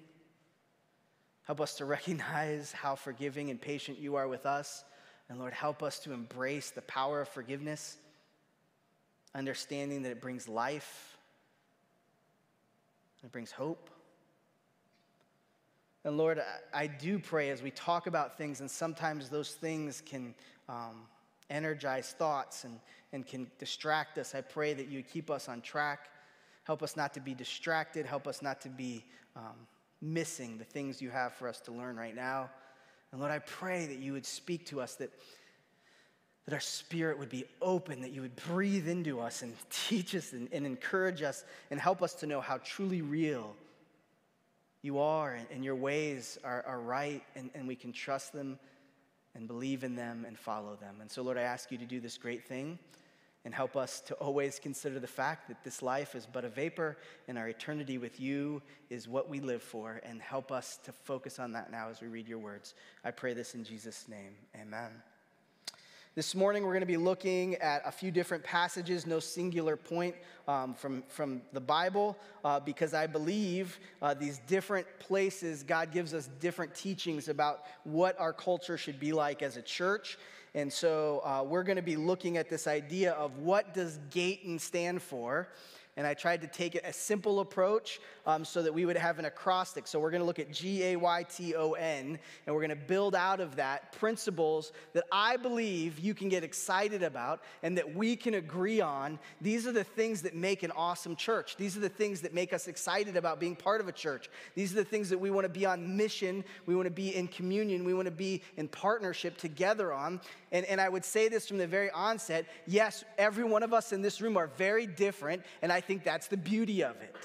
help 1.44 1.60
us 1.60 1.76
to 1.76 1.86
recognize 1.98 2.72
how 2.72 2.96
forgiving 2.96 3.50
and 3.50 3.62
patient 3.62 4.00
you 4.00 4.16
are 4.16 4.28
with 4.28 4.46
us. 4.46 4.86
And 5.30 5.40
Lord, 5.40 5.54
help 5.54 5.84
us 5.84 6.00
to 6.00 6.12
embrace 6.12 6.72
the 6.72 6.82
power 6.82 7.22
of 7.22 7.30
forgiveness, 7.30 7.98
understanding 9.36 10.02
that 10.04 10.12
it 10.12 10.22
brings 10.22 10.48
life, 10.48 11.18
it 13.24 13.32
brings 13.32 13.52
hope. 13.52 13.90
And 16.06 16.18
Lord, 16.18 16.42
I, 16.74 16.88
do 16.88 17.20
pray 17.20 17.50
as 17.50 17.62
we 17.62 17.72
talk 17.72 18.08
about 18.08 18.38
things, 18.38 18.62
and 18.62 18.72
sometimes 18.72 19.30
those 19.30 19.52
things 19.52 20.02
can 20.04 20.34
um, 20.70 21.02
energize 21.50 22.16
thoughts 22.18 22.64
and, 22.64 22.80
and 23.12 23.28
can 23.28 23.52
distract 23.60 24.18
us. 24.18 24.34
I 24.34 24.42
pray 24.42 24.74
that 24.74 24.88
you 24.88 25.04
keep 25.04 25.30
us 25.30 25.50
on 25.50 25.62
track. 25.62 26.10
Help 26.64 26.82
us 26.82 26.96
not 26.96 27.14
to 27.16 27.20
be 27.20 27.34
distracted. 27.34 28.06
Help 28.06 28.28
us 28.28 28.42
not 28.42 28.62
to 28.62 28.70
be 28.70 29.04
um, 29.36 29.68
missing 30.02 30.58
the 30.58 30.64
things 30.64 31.02
you 31.02 31.10
have 31.10 31.34
for 31.34 31.48
us 31.48 31.60
to 31.62 31.72
learn 31.72 31.98
right 31.98 32.16
now. 32.16 32.50
And 33.12 33.20
Lord, 33.20 33.32
I 33.32 33.40
pray 33.40 33.86
that 33.88 34.00
you 34.00 34.14
would 34.14 34.26
speak 34.26 34.66
to 34.68 34.82
us, 34.82 34.96
that, 34.96 35.12
that 36.46 36.54
our 36.54 36.60
spirit 36.60 37.18
would 37.18 37.30
be 37.30 37.46
open, 37.62 38.02
that 38.02 38.12
you 38.12 38.22
would 38.22 38.36
breathe 38.36 38.88
into 38.88 39.20
us 39.20 39.42
and 39.42 39.54
teach 39.70 40.16
us 40.16 40.34
and, 40.34 40.48
and 40.52 40.66
encourage 40.66 41.22
us 41.22 41.44
and 41.72 41.80
help 41.80 42.02
us 42.02 42.14
to 42.16 42.28
know 42.28 42.42
how 42.42 42.58
truly 42.58 43.02
real 43.02 43.56
you 44.82 45.00
are 45.00 45.34
and, 45.34 45.48
and 45.52 45.64
your 45.64 45.76
ways 45.76 46.38
are, 46.44 46.64
are 46.66 46.80
right 46.80 47.24
and, 47.36 47.50
and 47.54 47.68
we 47.68 47.76
can 47.76 47.92
trust 47.92 48.32
them 48.32 48.58
and 49.36 49.48
believe 49.48 49.84
in 49.84 49.96
them 49.96 50.26
and 50.26 50.38
follow 50.38 50.76
them. 50.76 50.96
And 51.02 51.10
so, 51.10 51.22
Lord, 51.22 51.38
I 51.38 51.42
ask 51.42 51.72
you 51.72 51.78
to 51.78 51.86
do 51.86 52.00
this 52.00 52.18
great 52.18 52.46
thing 52.46 52.80
and 53.50 53.56
help 53.56 53.76
us 53.76 54.00
to 54.02 54.14
always 54.14 54.60
consider 54.60 55.00
the 55.00 55.08
fact 55.08 55.48
that 55.48 55.64
this 55.64 55.82
life 55.82 56.14
is 56.14 56.28
but 56.32 56.46
a 56.46 56.50
vapor 56.50 56.96
and 57.28 57.36
our 57.36 57.48
eternity 57.48 57.98
with 57.98 58.20
you 58.20 58.62
is 58.92 59.08
what 59.08 59.28
we 59.28 59.40
live 59.40 59.64
for, 59.64 60.00
and 60.04 60.22
help 60.22 60.52
us 60.52 60.78
to 60.84 60.92
focus 60.92 61.40
on 61.40 61.54
that 61.54 61.72
now 61.72 61.90
as 61.90 62.00
we 62.00 62.08
read 62.08 62.28
your 62.28 62.38
words. 62.38 62.76
I 63.04 63.10
pray 63.10 63.34
this 63.34 63.56
in 63.56 63.64
Jesus' 63.64 64.08
name. 64.08 64.36
Amen. 64.56 64.92
This 66.20 66.36
morning, 66.36 66.64
we're 66.64 66.74
going 66.74 66.82
to 66.82 66.86
be 66.86 66.98
looking 66.98 67.56
at 67.56 67.82
a 67.86 67.94
few 67.94 68.12
different 68.12 68.44
passages, 68.44 69.08
no 69.08 69.22
singular 69.22 69.78
point 69.78 70.14
um, 70.50 70.74
from, 70.74 71.02
from 71.08 71.42
the 71.54 71.62
Bible, 71.62 72.18
uh, 72.44 72.60
because 72.60 72.94
I 72.94 73.08
believe 73.08 73.80
uh, 74.02 74.16
these 74.16 74.40
different 74.40 74.86
places, 75.00 75.64
God 75.64 75.94
gives 75.94 76.14
us 76.14 76.28
different 76.42 76.76
teachings 76.76 77.30
about 77.30 77.64
what 77.86 78.20
our 78.20 78.34
culture 78.34 78.78
should 78.78 79.00
be 79.00 79.14
like 79.14 79.42
as 79.42 79.56
a 79.56 79.62
church. 79.62 80.18
And 80.56 80.74
so 80.74 81.22
uh, 81.24 81.46
we're 81.48 81.64
going 81.64 81.78
to 81.78 81.82
be 81.82 81.96
looking 81.96 82.36
at 82.36 82.50
this 82.50 82.68
idea 82.68 83.14
of 83.14 83.38
what 83.38 83.74
does 83.74 83.98
Gayton 84.10 84.60
stand 84.60 85.02
for? 85.02 85.48
And 86.00 86.08
I 86.08 86.14
tried 86.14 86.40
to 86.40 86.48
take 86.48 86.76
a 86.76 86.94
simple 86.94 87.42
approach 87.42 88.00
um, 88.26 88.46
so 88.46 88.64
that 88.64 88.74
we 88.74 88.86
would 88.86 88.96
have 88.96 89.20
an 89.20 89.26
acrostic. 89.26 89.86
So 89.86 90.00
we're 90.00 90.12
going 90.12 90.22
to 90.22 90.26
look 90.26 90.40
at 90.40 90.50
G 90.50 90.82
A 90.86 90.96
Y 90.96 91.24
T 91.24 91.56
O 91.56 91.74
N, 91.74 92.18
and 92.46 92.56
we're 92.56 92.62
going 92.62 92.70
to 92.70 92.86
build 92.88 93.16
out 93.16 93.42
of 93.42 93.58
that 93.58 93.92
principles 93.92 94.72
that 94.94 95.04
I 95.12 95.36
believe 95.36 96.00
you 96.00 96.14
can 96.14 96.30
get 96.30 96.42
excited 96.42 97.04
about 97.04 97.42
and 97.64 97.78
that 97.78 97.94
we 97.94 98.16
can 98.16 98.36
agree 98.36 98.80
on. 98.80 99.20
These 99.42 99.68
are 99.68 99.74
the 99.74 99.84
things 99.84 100.22
that 100.22 100.34
make 100.34 100.64
an 100.64 100.72
awesome 100.72 101.18
church. 101.18 101.58
These 101.58 101.76
are 101.76 101.82
the 101.82 101.90
things 101.90 102.22
that 102.22 102.34
make 102.34 102.54
us 102.54 102.70
excited 102.70 103.18
about 103.18 103.42
being 103.42 103.58
part 103.58 103.82
of 103.82 103.90
a 103.90 103.92
church. 103.92 104.30
These 104.56 104.72
are 104.72 104.76
the 104.76 104.86
things 104.86 105.10
that 105.10 105.20
we 105.20 105.32
want 105.32 105.44
to 105.44 105.50
be 105.50 105.66
on 105.66 105.98
mission, 105.98 106.46
we 106.66 106.78
want 106.78 106.86
to 106.86 106.92
be 106.92 107.14
in 107.14 107.28
communion, 107.28 107.84
we 107.84 107.94
want 107.94 108.06
to 108.06 108.12
be 108.12 108.42
in 108.56 108.70
partnership 108.70 109.38
together 109.38 109.92
on. 109.92 110.22
And, 110.54 110.66
and 110.68 110.80
I 110.80 110.88
would 110.88 111.04
say 111.04 111.28
this 111.28 111.46
from 111.46 111.58
the 111.58 111.68
very 111.68 111.92
onset 111.92 112.46
yes, 112.66 113.04
every 113.18 113.44
one 113.44 113.64
of 113.64 113.74
us 113.74 113.92
in 113.92 114.02
this 114.02 114.22
room 114.22 114.38
are 114.38 114.48
very 114.48 114.88
different, 114.88 115.44
and 115.62 115.74
I 115.74 115.82
think 115.90 116.04
that's 116.04 116.28
the 116.28 116.38
beauty 116.38 116.84
of 116.84 116.96
it. 117.02 117.16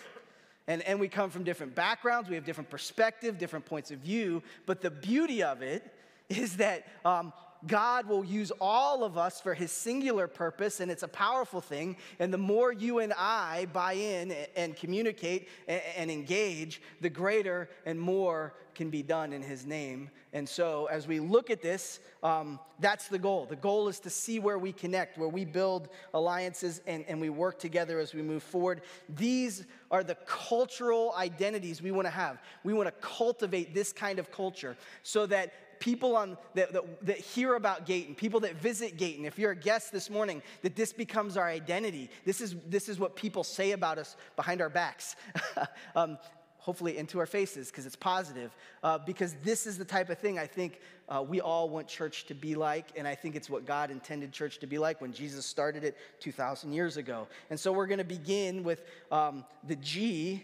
And, 0.67 0.81
and 0.85 0.99
we 0.99 1.07
come 1.07 1.29
from 1.29 1.45
different 1.45 1.75
backgrounds, 1.75 2.31
we 2.31 2.35
have 2.35 2.47
different 2.47 2.71
perspective, 2.71 3.37
different 3.37 3.67
points 3.67 3.91
of 3.91 3.99
view, 3.99 4.43
but 4.65 4.81
the 4.81 4.91
beauty 4.91 5.43
of 5.43 5.61
it 5.61 5.95
is 6.31 6.57
that 6.57 6.87
um, 7.05 7.35
God 7.67 8.07
will 8.07 8.25
use 8.25 8.53
all 8.61 9.05
of 9.05 9.17
us 9.17 9.41
for 9.41 9.55
his 9.55 9.73
singular 9.73 10.27
purpose, 10.29 10.81
and 10.81 10.91
it's 10.91 11.03
a 11.03 11.09
powerful 11.09 11.61
thing. 11.61 11.97
And 12.19 12.33
the 12.33 12.39
more 12.39 12.73
you 12.73 12.99
and 12.99 13.13
I 13.17 13.67
buy 13.73 13.95
in 13.95 14.35
and 14.57 14.77
communicate 14.77 15.49
and 15.69 16.11
engage, 16.11 16.83
the 17.01 17.11
greater 17.11 17.71
and 17.87 17.99
more 17.99 18.55
can 18.75 18.91
be 18.91 19.03
done 19.03 19.33
in 19.33 19.43
his 19.43 19.65
name. 19.65 20.11
And 20.33 20.49
so, 20.49 20.87
as 20.87 21.07
we 21.07 21.21
look 21.21 21.49
at 21.49 21.63
this, 21.63 22.01
um, 22.23 22.59
that's 22.81 23.07
the 23.07 23.19
goal. 23.19 23.47
The 23.47 23.57
goal 23.57 23.87
is 23.89 24.01
to 24.01 24.11
see 24.11 24.41
where 24.41 24.59
we 24.59 24.73
connect, 24.73 25.17
where 25.17 25.29
we 25.29 25.45
build 25.45 25.89
alliances 26.13 26.81
and, 26.87 27.05
and 27.07 27.21
we 27.21 27.31
work 27.31 27.61
together 27.61 28.01
as 28.01 28.15
we 28.15 28.23
move 28.23 28.43
forward. 28.43 28.83
These 29.09 29.65
are 29.93 30.03
the 30.03 30.17
cultural 30.27 31.15
identities 31.17 31.81
we 31.81 31.93
want 31.93 32.07
to 32.07 32.11
have. 32.11 32.43
We 32.65 32.73
want 32.73 32.89
to 32.89 33.07
cultivate 33.07 33.75
this 33.75 33.93
kind 33.93 34.19
of 34.19 34.33
culture 34.33 34.77
so 35.05 35.25
that 35.27 35.53
people 35.85 36.17
on, 36.17 36.39
that, 36.55 36.73
that, 36.73 37.07
that, 37.07 37.19
hear 37.19 37.57
about 37.57 37.85
Gayton, 37.85 38.15
people 38.15 38.41
that 38.41 38.55
visit 38.55 38.97
Gayton, 38.97 39.27
if 39.27 39.39
you're 39.39 39.51
a 39.51 39.57
guest 39.57 39.93
this 39.93 40.09
morning, 40.09 40.41
that 40.63 40.75
this 40.77 40.95
becomes 40.95 41.37
our 41.37 41.47
identity. 41.47 42.09
This 42.25 42.41
is, 42.41 42.57
this 42.67 42.89
is 42.89 42.99
what 42.99 43.15
people 43.17 43.45
say 43.45 43.73
about 43.73 43.99
us 43.99 44.17
behind 44.35 44.63
our 44.63 44.71
backs. 44.71 45.15
um, 45.95 46.17
hopefully 46.57 46.97
into 46.97 47.19
our 47.19 47.27
faces 47.27 47.71
because 47.71 47.85
it's 47.85 47.97
positive 47.97 48.57
uh, 48.83 48.97
because 48.97 49.35
this 49.45 49.67
is 49.67 49.77
the 49.77 49.85
type 49.85 50.09
of 50.09 50.17
thing 50.17 50.39
i 50.39 50.47
think 50.47 50.81
uh, 51.11 51.23
we 51.23 51.39
all 51.43 51.69
want 51.69 51.87
church 51.87 52.25
to 52.25 52.33
be 52.33 52.55
like 52.55 52.87
and 52.97 53.07
i 53.07 53.15
think 53.15 53.37
it's 53.37 53.51
what 53.51 53.67
god 53.67 53.91
intended 53.91 54.33
church 54.33 54.59
to 54.59 54.67
be 54.67 54.79
like 54.79 54.99
when 55.03 55.13
jesus 55.13 55.45
started 55.45 55.85
it 55.85 55.95
2000 56.21 56.73
years 56.73 56.97
ago 56.97 57.29
and 57.51 57.61
so 57.61 57.71
we're 57.71 57.87
going 57.87 57.99
to 57.99 58.03
begin 58.03 58.65
with 58.65 58.83
um, 59.13 59.45
the 59.65 59.77
g 59.77 60.43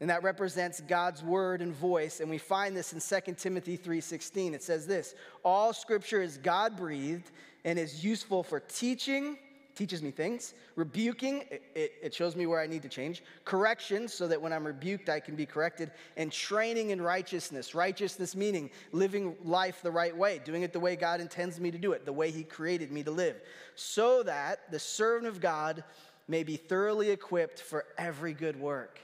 and 0.00 0.10
that 0.10 0.22
represents 0.22 0.80
god's 0.82 1.22
word 1.22 1.60
and 1.62 1.74
voice 1.74 2.20
and 2.20 2.28
we 2.28 2.38
find 2.38 2.76
this 2.76 2.92
in 2.92 3.00
2 3.00 3.34
timothy 3.34 3.76
3.16 3.76 4.54
it 4.54 4.62
says 4.62 4.86
this 4.86 5.14
all 5.44 5.72
scripture 5.72 6.22
is 6.22 6.38
god 6.38 6.76
breathed 6.76 7.30
and 7.64 7.78
is 7.78 8.04
useful 8.04 8.42
for 8.42 8.60
teaching 8.60 9.36
teaches 9.74 10.02
me 10.02 10.10
things. 10.10 10.54
Rebuking, 10.76 11.44
it, 11.50 11.92
it, 12.02 12.14
shows 12.14 12.36
me 12.36 12.46
where 12.46 12.60
I 12.60 12.66
need 12.66 12.82
to 12.82 12.88
change. 12.88 13.22
Correction, 13.44 14.08
so 14.08 14.26
that 14.28 14.40
when 14.40 14.52
I'm 14.52 14.66
rebuked, 14.66 15.08
I 15.08 15.20
can 15.20 15.36
be 15.36 15.46
corrected. 15.46 15.90
And 16.16 16.32
training 16.32 16.90
in 16.90 17.00
righteousness. 17.02 17.74
Righteousness 17.74 18.34
meaning 18.34 18.70
living 18.92 19.36
life 19.44 19.80
the 19.82 19.90
right 19.90 20.16
way, 20.16 20.40
doing 20.44 20.62
it 20.62 20.72
the 20.72 20.80
way 20.80 20.96
God 20.96 21.20
intends 21.20 21.60
me 21.60 21.70
to 21.70 21.78
do 21.78 21.92
it, 21.92 22.04
the 22.04 22.12
way 22.12 22.30
He 22.30 22.44
created 22.44 22.92
me 22.92 23.02
to 23.02 23.10
live, 23.10 23.40
so 23.74 24.22
that 24.22 24.70
the 24.70 24.78
servant 24.78 25.26
of 25.26 25.40
God 25.40 25.84
may 26.28 26.42
be 26.42 26.56
thoroughly 26.56 27.10
equipped 27.10 27.60
for 27.60 27.84
every 27.98 28.32
good 28.32 28.58
work. 28.58 29.00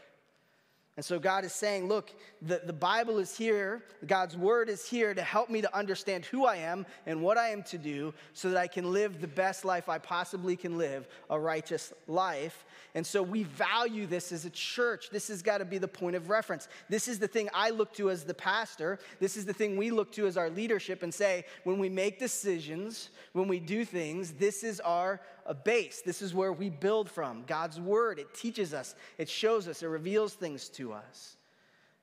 And 1.00 1.04
so 1.06 1.18
God 1.18 1.46
is 1.46 1.54
saying, 1.54 1.88
look, 1.88 2.12
the, 2.42 2.60
the 2.62 2.74
Bible 2.74 3.20
is 3.20 3.34
here, 3.34 3.82
God's 4.06 4.36
word 4.36 4.68
is 4.68 4.86
here 4.86 5.14
to 5.14 5.22
help 5.22 5.48
me 5.48 5.62
to 5.62 5.74
understand 5.74 6.26
who 6.26 6.44
I 6.44 6.56
am 6.56 6.84
and 7.06 7.22
what 7.22 7.38
I 7.38 7.48
am 7.48 7.62
to 7.62 7.78
do 7.78 8.12
so 8.34 8.50
that 8.50 8.58
I 8.58 8.66
can 8.66 8.92
live 8.92 9.18
the 9.18 9.26
best 9.26 9.64
life 9.64 9.88
I 9.88 9.96
possibly 9.96 10.56
can 10.56 10.76
live, 10.76 11.08
a 11.30 11.40
righteous 11.40 11.94
life. 12.06 12.66
And 12.94 13.06
so 13.06 13.22
we 13.22 13.44
value 13.44 14.06
this 14.06 14.30
as 14.30 14.44
a 14.44 14.50
church. 14.50 15.08
This 15.08 15.28
has 15.28 15.40
got 15.40 15.58
to 15.58 15.64
be 15.64 15.78
the 15.78 15.88
point 15.88 16.16
of 16.16 16.28
reference. 16.28 16.68
This 16.90 17.08
is 17.08 17.18
the 17.18 17.28
thing 17.28 17.48
I 17.54 17.70
look 17.70 17.94
to 17.94 18.10
as 18.10 18.24
the 18.24 18.34
pastor. 18.34 18.98
This 19.20 19.38
is 19.38 19.46
the 19.46 19.54
thing 19.54 19.78
we 19.78 19.90
look 19.90 20.12
to 20.12 20.26
as 20.26 20.36
our 20.36 20.50
leadership 20.50 21.02
and 21.02 21.14
say, 21.14 21.46
when 21.64 21.78
we 21.78 21.88
make 21.88 22.18
decisions, 22.18 23.08
when 23.32 23.48
we 23.48 23.58
do 23.58 23.86
things, 23.86 24.32
this 24.32 24.62
is 24.62 24.80
our 24.80 25.22
a 25.46 25.54
base. 25.54 26.02
This 26.02 26.22
is 26.22 26.34
where 26.34 26.52
we 26.52 26.70
build 26.70 27.10
from. 27.10 27.44
God's 27.46 27.80
word, 27.80 28.18
it 28.18 28.34
teaches 28.34 28.74
us, 28.74 28.94
it 29.18 29.28
shows 29.28 29.68
us, 29.68 29.82
it 29.82 29.86
reveals 29.86 30.34
things 30.34 30.68
to 30.70 30.92
us. 30.92 31.36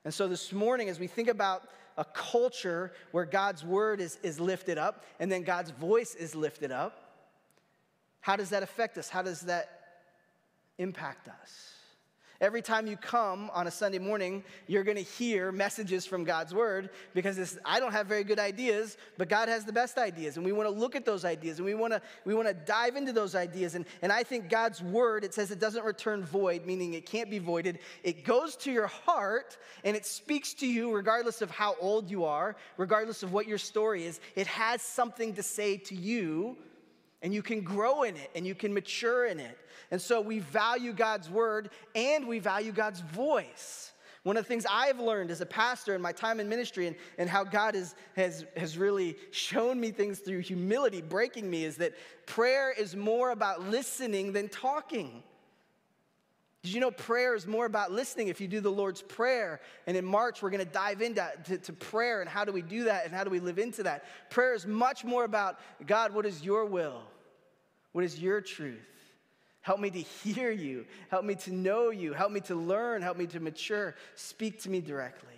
And 0.04 0.12
so 0.12 0.28
this 0.28 0.52
morning, 0.52 0.88
as 0.88 0.98
we 0.98 1.06
think 1.06 1.28
about 1.28 1.68
a 1.96 2.04
culture 2.04 2.92
where 3.10 3.24
God's 3.24 3.64
word 3.64 4.00
is, 4.00 4.18
is 4.22 4.38
lifted 4.38 4.78
up 4.78 5.04
and 5.18 5.30
then 5.30 5.42
God's 5.42 5.70
voice 5.70 6.14
is 6.14 6.34
lifted 6.34 6.70
up, 6.70 7.08
how 8.20 8.36
does 8.36 8.50
that 8.50 8.62
affect 8.62 8.98
us? 8.98 9.08
How 9.08 9.22
does 9.22 9.42
that 9.42 9.68
impact 10.78 11.28
us? 11.28 11.77
Every 12.40 12.62
time 12.62 12.86
you 12.86 12.96
come 12.96 13.50
on 13.52 13.66
a 13.66 13.70
Sunday 13.70 13.98
morning, 13.98 14.44
you're 14.68 14.84
going 14.84 14.96
to 14.96 15.02
hear 15.02 15.50
messages 15.50 16.06
from 16.06 16.22
God's 16.22 16.54
Word 16.54 16.90
because 17.12 17.58
I 17.64 17.80
don't 17.80 17.90
have 17.90 18.06
very 18.06 18.22
good 18.22 18.38
ideas, 18.38 18.96
but 19.16 19.28
God 19.28 19.48
has 19.48 19.64
the 19.64 19.72
best 19.72 19.98
ideas. 19.98 20.36
And 20.36 20.46
we 20.46 20.52
want 20.52 20.68
to 20.68 20.74
look 20.74 20.94
at 20.94 21.04
those 21.04 21.24
ideas 21.24 21.58
and 21.58 21.66
we 21.66 21.74
want 21.74 21.94
to, 21.94 22.02
we 22.24 22.34
want 22.34 22.46
to 22.46 22.54
dive 22.54 22.94
into 22.94 23.12
those 23.12 23.34
ideas. 23.34 23.74
And, 23.74 23.84
and 24.02 24.12
I 24.12 24.22
think 24.22 24.48
God's 24.48 24.80
Word, 24.80 25.24
it 25.24 25.34
says 25.34 25.50
it 25.50 25.58
doesn't 25.58 25.84
return 25.84 26.24
void, 26.24 26.64
meaning 26.64 26.94
it 26.94 27.06
can't 27.06 27.28
be 27.28 27.40
voided. 27.40 27.80
It 28.04 28.24
goes 28.24 28.54
to 28.58 28.70
your 28.70 28.86
heart 28.86 29.58
and 29.82 29.96
it 29.96 30.06
speaks 30.06 30.54
to 30.54 30.66
you 30.66 30.94
regardless 30.94 31.42
of 31.42 31.50
how 31.50 31.74
old 31.80 32.08
you 32.08 32.24
are, 32.24 32.54
regardless 32.76 33.24
of 33.24 33.32
what 33.32 33.48
your 33.48 33.58
story 33.58 34.04
is. 34.04 34.20
It 34.36 34.46
has 34.46 34.80
something 34.80 35.34
to 35.34 35.42
say 35.42 35.76
to 35.76 35.96
you 35.96 36.56
and 37.22 37.34
you 37.34 37.42
can 37.42 37.60
grow 37.60 38.02
in 38.02 38.16
it 38.16 38.30
and 38.34 38.46
you 38.46 38.54
can 38.54 38.72
mature 38.72 39.26
in 39.26 39.40
it. 39.40 39.58
And 39.90 40.00
so 40.00 40.20
we 40.20 40.38
value 40.38 40.92
God's 40.92 41.30
word 41.30 41.70
and 41.94 42.26
we 42.26 42.38
value 42.38 42.72
God's 42.72 43.00
voice. 43.00 43.92
One 44.24 44.36
of 44.36 44.44
the 44.44 44.48
things 44.48 44.66
I've 44.70 45.00
learned 45.00 45.30
as 45.30 45.40
a 45.40 45.46
pastor 45.46 45.94
in 45.94 46.02
my 46.02 46.12
time 46.12 46.40
in 46.40 46.48
ministry 46.48 46.86
and, 46.86 46.96
and 47.16 47.30
how 47.30 47.44
God 47.44 47.74
has, 47.74 47.94
has, 48.14 48.44
has 48.56 48.76
really 48.76 49.16
shown 49.30 49.80
me 49.80 49.90
things 49.90 50.18
through 50.18 50.40
humility, 50.40 51.00
breaking 51.00 51.48
me, 51.48 51.64
is 51.64 51.76
that 51.76 51.94
prayer 52.26 52.70
is 52.70 52.94
more 52.94 53.30
about 53.30 53.62
listening 53.62 54.32
than 54.32 54.48
talking. 54.48 55.22
Did 56.62 56.74
you 56.74 56.80
know 56.80 56.90
prayer 56.90 57.34
is 57.34 57.46
more 57.46 57.66
about 57.66 57.92
listening 57.92 58.28
if 58.28 58.40
you 58.40 58.48
do 58.48 58.60
the 58.60 58.70
Lord's 58.70 59.00
Prayer? 59.00 59.60
And 59.86 59.96
in 59.96 60.04
March, 60.04 60.42
we're 60.42 60.50
going 60.50 60.64
to 60.64 60.72
dive 60.72 61.00
into 61.00 61.24
to, 61.44 61.58
to 61.58 61.72
prayer 61.72 62.20
and 62.20 62.28
how 62.28 62.44
do 62.44 62.52
we 62.52 62.62
do 62.62 62.84
that 62.84 63.04
and 63.04 63.14
how 63.14 63.22
do 63.22 63.30
we 63.30 63.38
live 63.38 63.58
into 63.58 63.84
that. 63.84 64.04
Prayer 64.28 64.54
is 64.54 64.66
much 64.66 65.04
more 65.04 65.24
about 65.24 65.60
God, 65.86 66.12
what 66.12 66.26
is 66.26 66.42
your 66.42 66.64
will? 66.64 67.02
What 67.92 68.04
is 68.04 68.20
your 68.20 68.40
truth? 68.40 68.78
Help 69.60 69.80
me 69.80 69.90
to 69.90 70.00
hear 70.00 70.50
you. 70.50 70.86
Help 71.10 71.24
me 71.24 71.34
to 71.36 71.52
know 71.52 71.90
you. 71.90 72.12
Help 72.12 72.32
me 72.32 72.40
to 72.40 72.54
learn. 72.54 73.02
Help 73.02 73.18
me 73.18 73.26
to 73.26 73.40
mature. 73.40 73.94
Speak 74.14 74.62
to 74.62 74.70
me 74.70 74.80
directly. 74.80 75.37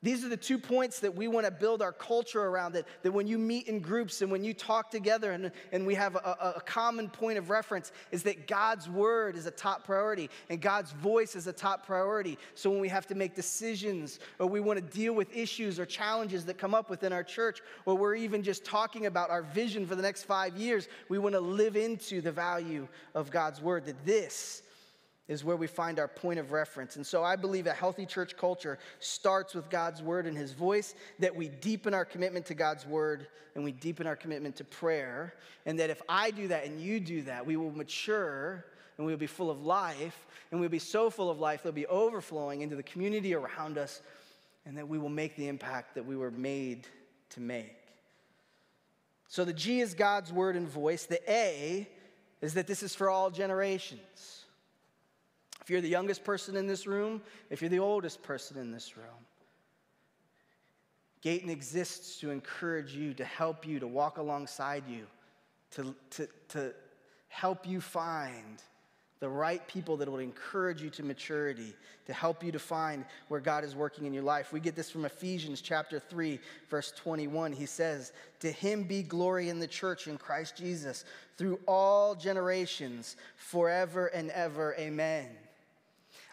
These 0.00 0.24
are 0.24 0.28
the 0.28 0.36
two 0.36 0.58
points 0.58 1.00
that 1.00 1.16
we 1.16 1.26
want 1.26 1.44
to 1.44 1.50
build 1.50 1.82
our 1.82 1.92
culture 1.92 2.40
around. 2.40 2.74
That, 2.74 2.86
that 3.02 3.10
when 3.10 3.26
you 3.26 3.36
meet 3.36 3.66
in 3.66 3.80
groups 3.80 4.22
and 4.22 4.30
when 4.30 4.44
you 4.44 4.54
talk 4.54 4.92
together 4.92 5.32
and, 5.32 5.50
and 5.72 5.84
we 5.84 5.96
have 5.96 6.14
a, 6.14 6.54
a 6.56 6.62
common 6.64 7.08
point 7.08 7.36
of 7.36 7.50
reference, 7.50 7.90
is 8.12 8.22
that 8.22 8.46
God's 8.46 8.88
word 8.88 9.34
is 9.34 9.46
a 9.46 9.50
top 9.50 9.84
priority 9.84 10.30
and 10.50 10.60
God's 10.60 10.92
voice 10.92 11.34
is 11.34 11.48
a 11.48 11.52
top 11.52 11.84
priority. 11.84 12.38
So 12.54 12.70
when 12.70 12.80
we 12.80 12.88
have 12.88 13.08
to 13.08 13.16
make 13.16 13.34
decisions 13.34 14.20
or 14.38 14.46
we 14.46 14.60
want 14.60 14.78
to 14.78 14.96
deal 14.96 15.14
with 15.14 15.36
issues 15.36 15.80
or 15.80 15.86
challenges 15.86 16.44
that 16.44 16.58
come 16.58 16.74
up 16.74 16.90
within 16.90 17.12
our 17.12 17.24
church, 17.24 17.60
or 17.84 17.96
we're 17.96 18.14
even 18.14 18.44
just 18.44 18.64
talking 18.64 19.06
about 19.06 19.30
our 19.30 19.42
vision 19.42 19.84
for 19.84 19.96
the 19.96 20.02
next 20.02 20.24
five 20.24 20.56
years, 20.56 20.86
we 21.08 21.18
want 21.18 21.34
to 21.34 21.40
live 21.40 21.74
into 21.74 22.20
the 22.20 22.30
value 22.30 22.86
of 23.16 23.32
God's 23.32 23.60
word. 23.60 23.84
That 23.86 24.06
this 24.06 24.62
is 25.28 25.44
where 25.44 25.56
we 25.56 25.66
find 25.66 25.98
our 25.98 26.08
point 26.08 26.38
of 26.38 26.52
reference. 26.52 26.96
And 26.96 27.06
so 27.06 27.22
I 27.22 27.36
believe 27.36 27.66
a 27.66 27.72
healthy 27.72 28.06
church 28.06 28.36
culture 28.36 28.78
starts 28.98 29.54
with 29.54 29.68
God's 29.68 30.02
word 30.02 30.26
and 30.26 30.36
his 30.36 30.52
voice, 30.52 30.94
that 31.18 31.36
we 31.36 31.48
deepen 31.48 31.92
our 31.92 32.06
commitment 32.06 32.46
to 32.46 32.54
God's 32.54 32.86
word 32.86 33.28
and 33.54 33.62
we 33.62 33.72
deepen 33.72 34.06
our 34.06 34.16
commitment 34.16 34.56
to 34.56 34.64
prayer. 34.64 35.34
And 35.66 35.78
that 35.80 35.90
if 35.90 36.00
I 36.08 36.30
do 36.30 36.48
that 36.48 36.64
and 36.64 36.80
you 36.80 36.98
do 36.98 37.22
that, 37.22 37.44
we 37.44 37.56
will 37.56 37.70
mature 37.70 38.64
and 38.96 39.06
we 39.06 39.12
will 39.12 39.18
be 39.18 39.26
full 39.26 39.50
of 39.50 39.62
life. 39.62 40.26
And 40.50 40.60
we'll 40.60 40.70
be 40.70 40.78
so 40.78 41.10
full 41.10 41.30
of 41.30 41.38
life, 41.38 41.62
they'll 41.62 41.72
be 41.72 41.86
overflowing 41.86 42.62
into 42.62 42.74
the 42.74 42.82
community 42.82 43.34
around 43.34 43.76
us. 43.76 44.00
And 44.64 44.78
that 44.78 44.88
we 44.88 44.98
will 44.98 45.08
make 45.10 45.36
the 45.36 45.48
impact 45.48 45.94
that 45.94 46.06
we 46.06 46.16
were 46.16 46.30
made 46.30 46.86
to 47.30 47.40
make. 47.40 47.76
So 49.28 49.44
the 49.44 49.52
G 49.52 49.80
is 49.80 49.94
God's 49.94 50.32
word 50.32 50.56
and 50.56 50.66
voice. 50.66 51.04
The 51.04 51.20
A 51.30 51.86
is 52.40 52.54
that 52.54 52.66
this 52.66 52.82
is 52.82 52.94
for 52.94 53.10
all 53.10 53.30
generations. 53.30 54.37
If 55.68 55.72
you're 55.72 55.82
the 55.82 55.88
youngest 55.90 56.24
person 56.24 56.56
in 56.56 56.66
this 56.66 56.86
room, 56.86 57.20
if 57.50 57.60
you're 57.60 57.68
the 57.68 57.78
oldest 57.78 58.22
person 58.22 58.56
in 58.56 58.72
this 58.72 58.96
room, 58.96 59.26
Gayton 61.20 61.50
exists 61.50 62.18
to 62.20 62.30
encourage 62.30 62.94
you, 62.94 63.12
to 63.12 63.24
help 63.26 63.66
you, 63.66 63.78
to 63.78 63.86
walk 63.86 64.16
alongside 64.16 64.84
you, 64.88 65.04
to, 65.72 65.94
to, 66.12 66.28
to 66.48 66.72
help 67.28 67.68
you 67.68 67.82
find 67.82 68.62
the 69.20 69.28
right 69.28 69.68
people 69.68 69.98
that 69.98 70.10
will 70.10 70.20
encourage 70.20 70.80
you 70.80 70.88
to 70.88 71.02
maturity, 71.02 71.74
to 72.06 72.14
help 72.14 72.42
you 72.42 72.50
to 72.50 72.58
find 72.58 73.04
where 73.28 73.40
God 73.40 73.62
is 73.62 73.76
working 73.76 74.06
in 74.06 74.14
your 74.14 74.22
life. 74.22 74.54
We 74.54 74.60
get 74.60 74.74
this 74.74 74.90
from 74.90 75.04
Ephesians 75.04 75.60
chapter 75.60 76.00
3, 76.00 76.40
verse 76.70 76.94
21. 76.96 77.52
He 77.52 77.66
says, 77.66 78.14
To 78.40 78.50
him 78.50 78.84
be 78.84 79.02
glory 79.02 79.50
in 79.50 79.58
the 79.58 79.66
church 79.66 80.08
in 80.08 80.16
Christ 80.16 80.56
Jesus 80.56 81.04
through 81.36 81.60
all 81.68 82.14
generations, 82.14 83.16
forever 83.36 84.06
and 84.06 84.30
ever. 84.30 84.74
Amen. 84.78 85.28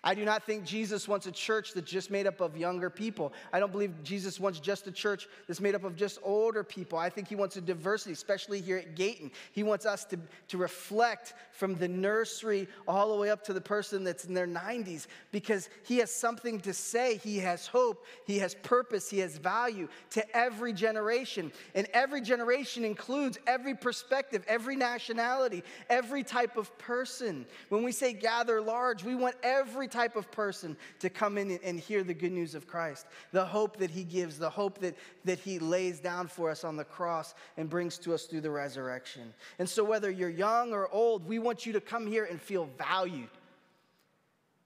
I 0.06 0.14
do 0.14 0.24
not 0.24 0.44
think 0.44 0.66
Jesus 0.66 1.08
wants 1.08 1.26
a 1.26 1.32
church 1.32 1.74
that's 1.74 1.90
just 1.90 2.12
made 2.12 2.28
up 2.28 2.40
of 2.40 2.56
younger 2.56 2.92
people. 2.92 3.34
I 3.52 3.60
don't 3.60 3.72
believe 3.72 3.92
Jesus 4.04 4.40
wants 4.40 4.60
just 4.60 4.86
a 4.86 4.92
church 4.92 5.28
that's 5.48 5.60
made 5.60 5.74
up 5.74 5.84
of 5.84 5.96
just 5.96 6.20
older 6.22 6.64
people. 6.64 7.00
I 7.00 7.10
think 7.10 7.28
he 7.28 7.36
wants 7.36 7.58
a 7.58 7.62
diversity, 7.62 8.14
especially 8.14 8.62
here 8.62 8.78
at 8.78 8.96
Gayton. 8.96 9.32
He 9.52 9.64
wants 9.64 9.88
us 9.88 10.06
to, 10.06 10.20
to 10.50 10.60
reflect 10.60 11.34
from 11.52 11.74
the 11.74 11.88
nursery 11.88 12.68
all 12.88 13.16
the 13.16 13.20
way 13.20 13.32
up 13.32 13.44
to 13.46 13.54
the 13.54 13.62
person 13.62 14.04
that's 14.04 14.26
in 14.26 14.36
their 14.36 14.48
90s 14.48 15.08
because 15.32 15.70
he 15.84 15.98
has 15.98 16.12
something 16.14 16.60
to 16.60 16.74
say. 16.74 17.18
He 17.18 17.40
has 17.40 17.66
hope, 17.66 18.06
he 18.28 18.38
has 18.38 18.54
purpose, 18.54 19.10
he 19.10 19.18
has 19.20 19.38
value 19.38 19.88
to 20.12 20.38
every 20.38 20.72
generation. 20.72 21.52
And 21.74 21.88
every 21.94 22.22
generation 22.22 22.86
includes 22.86 23.40
every 23.48 23.74
perspective, 23.74 24.44
every 24.48 24.76
nationality, 24.76 25.64
every 25.90 26.24
type 26.24 26.58
of 26.58 26.78
person. 26.78 27.48
When 27.70 27.82
we 27.82 27.92
say 27.92 28.14
gather 28.14 28.62
large, 28.62 29.04
we 29.04 29.16
want 29.16 29.36
every 29.42 29.88
type 29.96 30.18
of 30.18 30.30
person 30.30 30.76
to 31.00 31.10
come 31.10 31.38
in 31.38 31.58
and 31.64 31.80
hear 31.80 32.04
the 32.04 32.14
good 32.14 32.34
news 32.34 32.54
of 32.54 32.68
Christ, 32.68 33.08
the 33.32 33.46
hope 33.46 33.78
that 33.78 33.90
he 33.90 34.04
gives, 34.04 34.38
the 34.38 34.50
hope 34.50 34.80
that, 34.80 34.96
that 35.24 35.40
he 35.40 35.58
lays 35.58 36.02
down 36.02 36.28
for 36.28 36.50
us 36.50 36.66
on 36.66 36.76
the 36.76 36.84
cross 36.84 37.34
and 37.56 37.70
brings 37.70 37.98
to 38.00 38.14
us 38.14 38.26
through 38.26 38.42
the 38.42 38.52
resurrection. 38.52 39.34
And 39.58 39.70
so, 39.70 39.84
whether 39.84 40.12
you're 40.12 40.30
young 40.30 40.74
or 40.74 40.92
old, 40.92 41.26
we 41.26 41.40
want 41.40 41.66
you 41.66 41.74
to 41.74 41.82
come 41.82 42.08
here 42.08 42.26
and 42.26 42.42
feel 42.42 42.70
valued. 42.78 43.30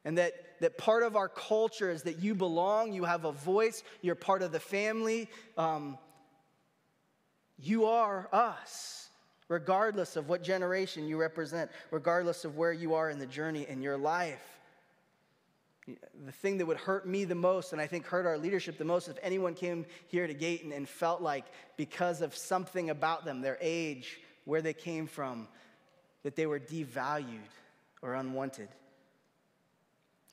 And 0.03 0.17
that, 0.17 0.33
that 0.61 0.77
part 0.77 1.03
of 1.03 1.15
our 1.15 1.29
culture 1.29 1.91
is 1.91 2.03
that 2.03 2.19
you 2.19 2.33
belong, 2.33 2.93
you 2.93 3.03
have 3.03 3.25
a 3.25 3.31
voice, 3.31 3.83
you're 4.01 4.15
part 4.15 4.41
of 4.41 4.51
the 4.51 4.59
family. 4.59 5.29
Um, 5.57 5.97
you 7.61 7.85
are 7.85 8.29
us, 8.31 9.09
regardless 9.49 10.15
of 10.15 10.29
what 10.29 10.41
generation 10.41 11.07
you 11.07 11.17
represent, 11.17 11.69
regardless 11.91 12.45
of 12.45 12.57
where 12.57 12.73
you 12.73 12.95
are 12.95 13.09
in 13.09 13.19
the 13.19 13.27
journey 13.27 13.67
in 13.69 13.81
your 13.81 13.97
life 13.97 14.58
the 16.25 16.31
thing 16.31 16.57
that 16.57 16.65
would 16.65 16.77
hurt 16.77 17.07
me 17.07 17.23
the 17.25 17.35
most, 17.35 17.73
and 17.73 17.81
I 17.81 17.87
think 17.87 18.05
hurt 18.05 18.25
our 18.25 18.37
leadership 18.37 18.77
the 18.77 18.85
most, 18.85 19.07
if 19.07 19.17
anyone 19.21 19.53
came 19.53 19.85
here 20.07 20.27
to 20.27 20.33
Gayton 20.33 20.71
and 20.71 20.87
felt 20.87 21.21
like 21.21 21.45
because 21.77 22.21
of 22.21 22.35
something 22.35 22.89
about 22.89 23.25
them, 23.25 23.41
their 23.41 23.57
age, 23.61 24.19
where 24.45 24.61
they 24.61 24.73
came 24.73 25.07
from, 25.07 25.47
that 26.23 26.35
they 26.35 26.45
were 26.45 26.59
devalued 26.59 27.39
or 28.01 28.15
unwanted. 28.15 28.69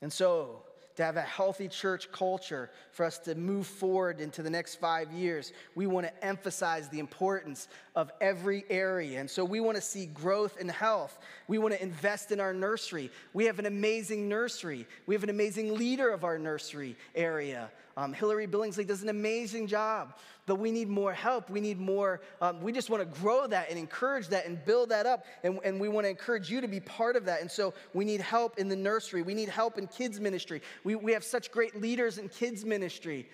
And 0.01 0.11
so, 0.11 0.63
to 0.97 1.03
have 1.03 1.15
a 1.15 1.21
healthy 1.21 1.67
church 1.67 2.11
culture, 2.11 2.69
for 2.91 3.05
us 3.05 3.19
to 3.19 3.35
move 3.35 3.67
forward 3.67 4.19
into 4.19 4.41
the 4.41 4.49
next 4.49 4.75
five 4.75 5.11
years, 5.11 5.53
we 5.75 5.85
want 5.85 6.07
to 6.07 6.25
emphasize 6.25 6.89
the 6.89 6.99
importance 6.99 7.67
of 7.95 8.11
every 8.19 8.65
area. 8.69 9.19
And 9.19 9.29
so 9.29 9.45
we 9.45 9.59
want 9.59 9.75
to 9.75 9.81
see 9.81 10.07
growth 10.07 10.57
and 10.59 10.69
health. 10.69 11.19
We 11.47 11.59
want 11.59 11.75
to 11.75 11.81
invest 11.81 12.31
in 12.31 12.39
our 12.39 12.53
nursery. 12.53 13.11
We 13.33 13.45
have 13.45 13.59
an 13.59 13.67
amazing 13.67 14.27
nursery. 14.27 14.87
We 15.05 15.13
have 15.13 15.23
an 15.23 15.29
amazing 15.29 15.75
leader 15.75 16.09
of 16.09 16.23
our 16.23 16.39
nursery 16.39 16.95
area. 17.15 17.69
Um, 17.97 18.13
Hillary 18.13 18.47
Billingsley 18.47 18.85
does 18.85 19.01
an 19.01 19.09
amazing 19.09 19.65
job. 19.67 20.13
but 20.45 20.55
we 20.55 20.71
need 20.71 20.87
more 20.87 21.11
help. 21.13 21.49
We 21.49 21.59
need 21.59 21.77
more, 21.77 22.21
um, 22.39 22.61
we 22.61 22.71
just 22.71 22.89
want 22.89 23.01
to 23.03 23.19
grow 23.19 23.47
that 23.47 23.69
and 23.69 23.77
encourage 23.77 24.29
that 24.29 24.45
and 24.45 24.63
build 24.63 24.89
that 24.89 25.05
up. 25.05 25.25
And, 25.43 25.59
and 25.65 25.81
we 25.81 25.89
want 25.89 26.05
to 26.05 26.09
encourage 26.09 26.49
you 26.49 26.61
to 26.61 26.69
be 26.69 26.79
part 26.79 27.17
of 27.17 27.25
that. 27.25 27.41
And 27.41 27.51
so 27.51 27.73
we 27.93 28.05
need 28.05 28.21
help 28.21 28.57
in 28.57 28.69
the 28.69 28.75
nursery. 28.75 29.23
We 29.23 29.33
need 29.33 29.49
help 29.49 29.77
in 29.77 29.87
kids' 29.87 30.21
ministry. 30.21 30.61
We, 30.85 30.95
we 30.95 31.11
have 31.11 31.23
such 31.23 31.51
great 31.51 31.81
leaders 31.81 32.17
in 32.17 32.29
kids' 32.29 32.63
ministry. 32.63 33.27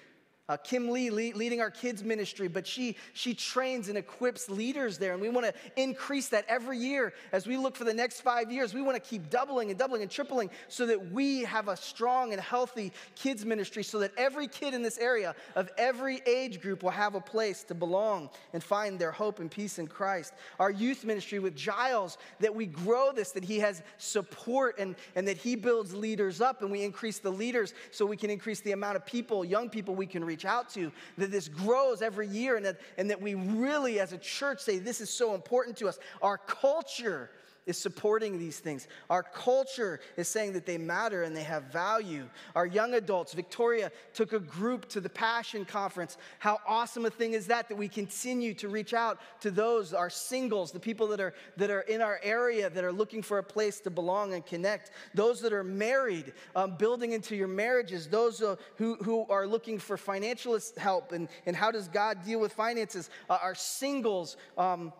Uh, 0.49 0.57
Kim 0.57 0.89
Lee 0.89 1.09
leading 1.09 1.61
our 1.61 1.71
kids 1.71 2.03
ministry, 2.03 2.49
but 2.49 2.67
she 2.67 2.97
she 3.13 3.33
trains 3.33 3.87
and 3.87 3.97
equips 3.97 4.49
leaders 4.49 4.97
there, 4.97 5.13
and 5.13 5.21
we 5.21 5.29
want 5.29 5.47
to 5.47 5.53
increase 5.81 6.27
that 6.27 6.43
every 6.49 6.77
year 6.77 7.13
as 7.31 7.47
we 7.47 7.55
look 7.55 7.77
for 7.77 7.85
the 7.85 7.93
next 7.93 8.19
five 8.19 8.51
years. 8.51 8.73
We 8.73 8.81
want 8.81 9.01
to 9.01 9.09
keep 9.09 9.29
doubling 9.29 9.69
and 9.69 9.79
doubling 9.79 10.01
and 10.01 10.11
tripling 10.11 10.49
so 10.67 10.85
that 10.87 11.13
we 11.13 11.43
have 11.45 11.69
a 11.69 11.77
strong 11.77 12.33
and 12.33 12.41
healthy 12.41 12.91
kids 13.15 13.45
ministry, 13.45 13.83
so 13.83 13.99
that 13.99 14.11
every 14.17 14.49
kid 14.49 14.73
in 14.73 14.81
this 14.81 14.97
area 14.97 15.33
of 15.55 15.69
every 15.77 16.21
age 16.25 16.59
group 16.59 16.83
will 16.83 16.89
have 16.89 17.15
a 17.15 17.21
place 17.21 17.63
to 17.63 17.73
belong 17.73 18.29
and 18.51 18.61
find 18.61 18.99
their 18.99 19.13
hope 19.13 19.39
and 19.39 19.49
peace 19.49 19.79
in 19.79 19.87
Christ. 19.87 20.33
Our 20.59 20.71
youth 20.71 21.05
ministry 21.05 21.39
with 21.39 21.55
Giles, 21.55 22.17
that 22.41 22.53
we 22.53 22.65
grow 22.65 23.13
this, 23.13 23.31
that 23.31 23.45
he 23.45 23.59
has 23.59 23.81
support 23.97 24.77
and 24.77 24.97
and 25.15 25.25
that 25.25 25.37
he 25.37 25.55
builds 25.55 25.95
leaders 25.95 26.41
up, 26.41 26.61
and 26.61 26.69
we 26.69 26.83
increase 26.83 27.19
the 27.19 27.31
leaders 27.31 27.73
so 27.91 28.05
we 28.05 28.17
can 28.17 28.29
increase 28.29 28.59
the 28.59 28.73
amount 28.73 28.97
of 28.97 29.05
people, 29.05 29.45
young 29.45 29.69
people, 29.69 29.95
we 29.95 30.05
can 30.05 30.21
reach 30.25 30.42
reach 30.43 30.51
out 30.51 30.69
to, 30.71 30.91
that 31.17 31.31
this 31.31 31.47
grows 31.47 32.01
every 32.01 32.27
year, 32.27 32.57
and 32.57 32.65
that, 32.65 32.79
and 32.97 33.09
that 33.09 33.21
we 33.21 33.35
really, 33.35 33.99
as 33.99 34.13
a 34.13 34.17
church, 34.17 34.61
say 34.61 34.79
this 34.79 35.01
is 35.01 35.09
so 35.09 35.35
important 35.35 35.77
to 35.77 35.87
us. 35.87 35.99
Our 36.21 36.37
culture 36.37 37.29
is 37.65 37.77
supporting 37.77 38.37
these 38.37 38.59
things. 38.59 38.87
Our 39.09 39.23
culture 39.23 39.99
is 40.17 40.27
saying 40.27 40.53
that 40.53 40.65
they 40.65 40.77
matter 40.77 41.23
and 41.23 41.35
they 41.35 41.43
have 41.43 41.63
value. 41.65 42.27
Our 42.55 42.65
young 42.65 42.93
adults, 42.93 43.33
Victoria 43.33 43.91
took 44.13 44.33
a 44.33 44.39
group 44.39 44.89
to 44.89 45.01
the 45.01 45.09
Passion 45.09 45.65
Conference. 45.65 46.17
How 46.39 46.59
awesome 46.67 47.05
a 47.05 47.09
thing 47.09 47.33
is 47.33 47.47
that 47.47 47.69
that 47.69 47.75
we 47.75 47.87
continue 47.87 48.53
to 48.55 48.69
reach 48.69 48.93
out 48.93 49.19
to 49.41 49.51
those, 49.51 49.93
our 49.93 50.09
singles, 50.09 50.71
the 50.71 50.79
people 50.79 51.07
that 51.07 51.19
are 51.19 51.33
that 51.57 51.69
are 51.69 51.81
in 51.81 52.01
our 52.01 52.19
area 52.23 52.69
that 52.69 52.83
are 52.83 52.91
looking 52.91 53.21
for 53.21 53.37
a 53.37 53.43
place 53.43 53.79
to 53.81 53.89
belong 53.89 54.33
and 54.33 54.45
connect. 54.45 54.91
Those 55.13 55.41
that 55.41 55.53
are 55.53 55.63
married, 55.63 56.33
um, 56.55 56.75
building 56.77 57.11
into 57.11 57.35
your 57.35 57.47
marriages. 57.47 58.07
Those 58.07 58.41
uh, 58.41 58.55
who, 58.75 58.95
who 58.95 59.25
are 59.29 59.47
looking 59.47 59.79
for 59.79 59.97
financial 59.97 60.57
help 60.77 61.11
and, 61.11 61.27
and 61.45 61.55
how 61.55 61.71
does 61.71 61.87
God 61.87 62.23
deal 62.23 62.39
with 62.39 62.53
finances. 62.53 63.09
Uh, 63.29 63.37
our 63.41 63.55
singles, 63.55 64.37
um, 64.57 64.93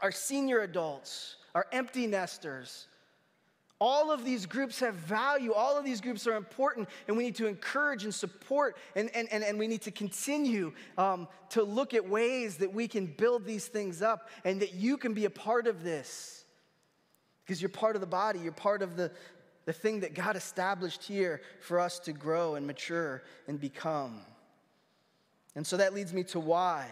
our 0.00 0.12
senior 0.12 0.60
adults 0.60 1.36
our 1.54 1.66
empty 1.72 2.06
nesters. 2.06 2.86
All 3.80 4.12
of 4.12 4.26
these 4.26 4.44
groups 4.44 4.80
have 4.80 4.94
value. 4.94 5.54
All 5.54 5.78
of 5.78 5.86
these 5.86 6.02
groups 6.02 6.26
are 6.26 6.34
important, 6.34 6.86
and 7.08 7.16
we 7.16 7.24
need 7.24 7.36
to 7.36 7.46
encourage 7.46 8.04
and 8.04 8.14
support, 8.14 8.76
and, 8.94 9.08
and, 9.14 9.26
and, 9.32 9.42
and 9.42 9.58
we 9.58 9.66
need 9.66 9.80
to 9.82 9.90
continue 9.90 10.72
um, 10.98 11.26
to 11.50 11.62
look 11.62 11.94
at 11.94 12.06
ways 12.06 12.58
that 12.58 12.74
we 12.74 12.86
can 12.86 13.06
build 13.06 13.46
these 13.46 13.66
things 13.66 14.02
up 14.02 14.28
and 14.44 14.60
that 14.60 14.74
you 14.74 14.98
can 14.98 15.14
be 15.14 15.24
a 15.24 15.30
part 15.30 15.66
of 15.66 15.82
this. 15.82 16.44
Because 17.42 17.62
you're 17.62 17.70
part 17.70 17.96
of 17.96 18.00
the 18.00 18.06
body, 18.06 18.38
you're 18.40 18.52
part 18.52 18.82
of 18.82 18.96
the, 18.96 19.10
the 19.64 19.72
thing 19.72 20.00
that 20.00 20.14
God 20.14 20.36
established 20.36 21.02
here 21.02 21.40
for 21.60 21.80
us 21.80 21.98
to 22.00 22.12
grow 22.12 22.56
and 22.56 22.66
mature 22.66 23.22
and 23.48 23.58
become. 23.58 24.20
And 25.56 25.66
so 25.66 25.78
that 25.78 25.94
leads 25.94 26.12
me 26.12 26.22
to 26.24 26.38
why. 26.38 26.86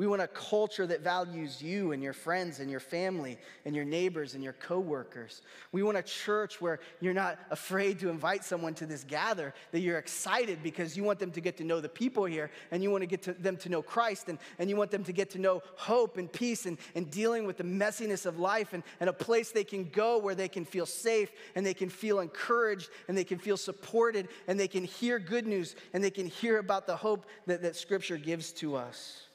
We 0.00 0.06
want 0.06 0.22
a 0.22 0.28
culture 0.28 0.86
that 0.86 1.02
values 1.02 1.60
you 1.60 1.92
and 1.92 2.02
your 2.02 2.14
friends 2.14 2.58
and 2.58 2.70
your 2.70 2.80
family 2.80 3.36
and 3.66 3.76
your 3.76 3.84
neighbors 3.84 4.34
and 4.34 4.42
your 4.42 4.54
coworkers. 4.54 5.42
We 5.72 5.82
want 5.82 5.98
a 5.98 6.02
church 6.02 6.58
where 6.58 6.80
you're 7.02 7.12
not 7.12 7.38
afraid 7.50 7.98
to 7.98 8.08
invite 8.08 8.42
someone 8.42 8.72
to 8.76 8.86
this 8.86 9.04
gather, 9.04 9.52
that 9.72 9.80
you're 9.80 9.98
excited 9.98 10.62
because 10.62 10.96
you 10.96 11.04
want 11.04 11.18
them 11.18 11.30
to 11.32 11.42
get 11.42 11.58
to 11.58 11.64
know 11.64 11.82
the 11.82 11.90
people 11.90 12.24
here 12.24 12.50
and 12.70 12.82
you 12.82 12.90
want 12.90 13.02
to 13.02 13.06
get 13.06 13.20
to 13.24 13.34
them 13.34 13.58
to 13.58 13.68
know 13.68 13.82
Christ 13.82 14.30
and, 14.30 14.38
and 14.58 14.70
you 14.70 14.76
want 14.76 14.90
them 14.90 15.04
to 15.04 15.12
get 15.12 15.28
to 15.32 15.38
know 15.38 15.62
hope 15.76 16.16
and 16.16 16.32
peace 16.32 16.64
and, 16.64 16.78
and 16.94 17.10
dealing 17.10 17.44
with 17.44 17.58
the 17.58 17.64
messiness 17.64 18.24
of 18.24 18.38
life 18.38 18.72
and, 18.72 18.82
and 19.00 19.10
a 19.10 19.12
place 19.12 19.50
they 19.50 19.64
can 19.64 19.84
go 19.84 20.16
where 20.16 20.34
they 20.34 20.48
can 20.48 20.64
feel 20.64 20.86
safe 20.86 21.30
and 21.54 21.66
they 21.66 21.74
can 21.74 21.90
feel 21.90 22.20
encouraged 22.20 22.88
and 23.08 23.18
they 23.18 23.24
can 23.24 23.38
feel 23.38 23.58
supported 23.58 24.28
and 24.48 24.58
they 24.58 24.66
can 24.66 24.84
hear 24.84 25.18
good 25.18 25.46
news 25.46 25.76
and 25.92 26.02
they 26.02 26.10
can 26.10 26.24
hear 26.24 26.56
about 26.56 26.86
the 26.86 26.96
hope 26.96 27.26
that, 27.46 27.60
that 27.60 27.76
Scripture 27.76 28.16
gives 28.16 28.50
to 28.52 28.76
us. 28.76 29.26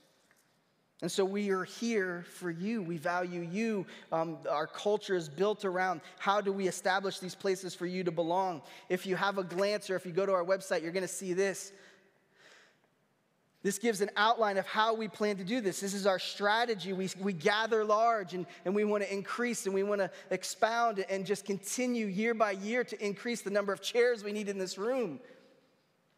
And 1.02 1.12
so 1.12 1.25
we 1.25 1.50
are 1.50 1.66
here 1.66 2.25
for 2.36 2.50
you. 2.50 2.82
We 2.82 2.98
value 2.98 3.42
you. 3.42 3.86
Um, 4.12 4.38
our 4.50 4.66
culture 4.66 5.16
is 5.16 5.28
built 5.28 5.66
around 5.66 6.02
how 6.20 6.40
do 6.40 6.54
we 6.54 6.68
establish 6.68 7.20
these 7.20 7.36
places 7.36 7.75
for 7.75 7.86
you 7.86 8.03
to 8.05 8.12
belong. 8.12 8.62
If 8.88 9.05
you 9.05 9.18
have 9.18 9.38
a 9.38 9.44
glance 9.44 9.90
or 9.90 9.98
if 9.98 10.05
you 10.05 10.14
go 10.14 10.25
to 10.25 10.31
our 10.31 10.46
website, 10.46 10.81
you're 10.81 10.94
going 10.94 11.03
to 11.03 11.08
see 11.08 11.34
this. 11.34 11.74
This 13.62 13.77
gives 13.77 14.00
an 14.00 14.12
outline 14.16 14.58
of 14.58 14.68
how 14.68 14.94
we 14.94 15.08
plan 15.08 15.38
to 15.38 15.44
do 15.44 15.60
this. 15.60 15.79
This 15.79 15.96
is 15.96 16.05
our 16.05 16.20
strategy. 16.20 16.94
We, 16.94 17.10
we 17.20 17.34
gather 17.34 17.84
large 17.84 18.34
and, 18.34 18.46
and 18.64 18.74
we 18.74 18.86
want 18.86 19.03
to 19.03 19.12
increase 19.12 19.66
and 19.66 19.74
we 19.74 19.84
want 19.84 20.00
to 20.01 20.12
expound 20.29 21.03
and 21.10 21.25
just 21.25 21.46
continue 21.46 22.05
year 22.05 22.34
by 22.36 22.51
year 22.51 22.84
to 22.84 23.05
increase 23.05 23.42
the 23.42 23.50
number 23.50 23.74
of 23.74 23.81
chairs 23.81 24.24
we 24.24 24.31
need 24.31 24.50
in 24.50 24.60
this 24.60 24.77
room. 24.77 25.20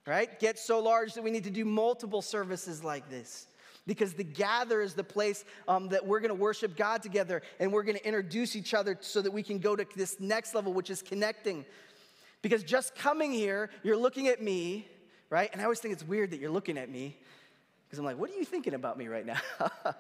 Right? 0.06 0.40
Get 0.40 0.60
so 0.60 0.80
large 0.80 1.14
that 1.14 1.24
we 1.24 1.32
need 1.32 1.46
to 1.46 1.50
do 1.50 1.66
multiple 1.66 2.22
services 2.22 2.84
like 2.84 3.10
this 3.10 3.48
because 3.88 4.14
the 4.14 4.24
gather 4.24 4.82
is 4.82 4.94
the 4.94 5.04
place 5.04 5.46
um, 5.68 5.88
that 5.90 6.06
we're 6.06 6.20
going 6.20 6.30
to 6.30 6.36
worship 6.36 6.76
God 6.76 7.02
together 7.02 7.42
and 7.60 7.72
we're 7.72 7.84
going 7.84 7.98
to 7.98 8.06
introduce 8.06 8.56
each 8.56 8.74
other 8.74 8.98
so 9.02 9.22
that 9.22 9.32
we 9.32 9.42
can 9.42 9.58
go 9.58 9.76
to 9.76 9.88
this 9.96 10.20
next 10.20 10.54
level, 10.54 10.74
which 10.74 10.90
is 10.90 11.02
connecting. 11.02 11.66
Because 12.42 12.64
just 12.64 12.96
coming 12.96 13.32
here, 13.32 13.70
you're 13.84 13.98
looking 13.98 14.28
at 14.28 14.44
me, 14.44 14.88
right? 15.30 15.50
And 15.52 15.62
I 15.62 15.64
always 15.64 15.80
think 15.80 15.94
it's 15.94 16.04
weird 16.04 16.32
that 16.32 16.40
you're 16.40 16.52
looking 16.52 16.78
at 16.78 16.90
me 16.90 17.18
because 17.88 17.98
I'm 17.98 18.06
like, 18.06 18.18
what 18.18 18.30
are 18.30 18.36
you 18.36 18.46
thinking 18.46 18.74
about 18.74 18.98
me 18.98 19.08
right 19.08 19.26
now? 19.26 19.40
but 19.58 19.96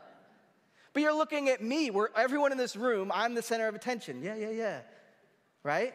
you're 0.95 1.15
looking 1.15 1.47
at 1.49 1.63
me. 1.63 1.89
We're 1.89 2.09
everyone 2.15 2.51
in 2.51 2.57
this 2.57 2.75
room. 2.75 3.11
I'm 3.13 3.33
the 3.33 3.41
center 3.41 3.67
of 3.67 3.75
attention. 3.75 4.21
Yeah, 4.21 4.35
yeah, 4.35 4.51
yeah. 4.51 4.79
Right? 5.63 5.93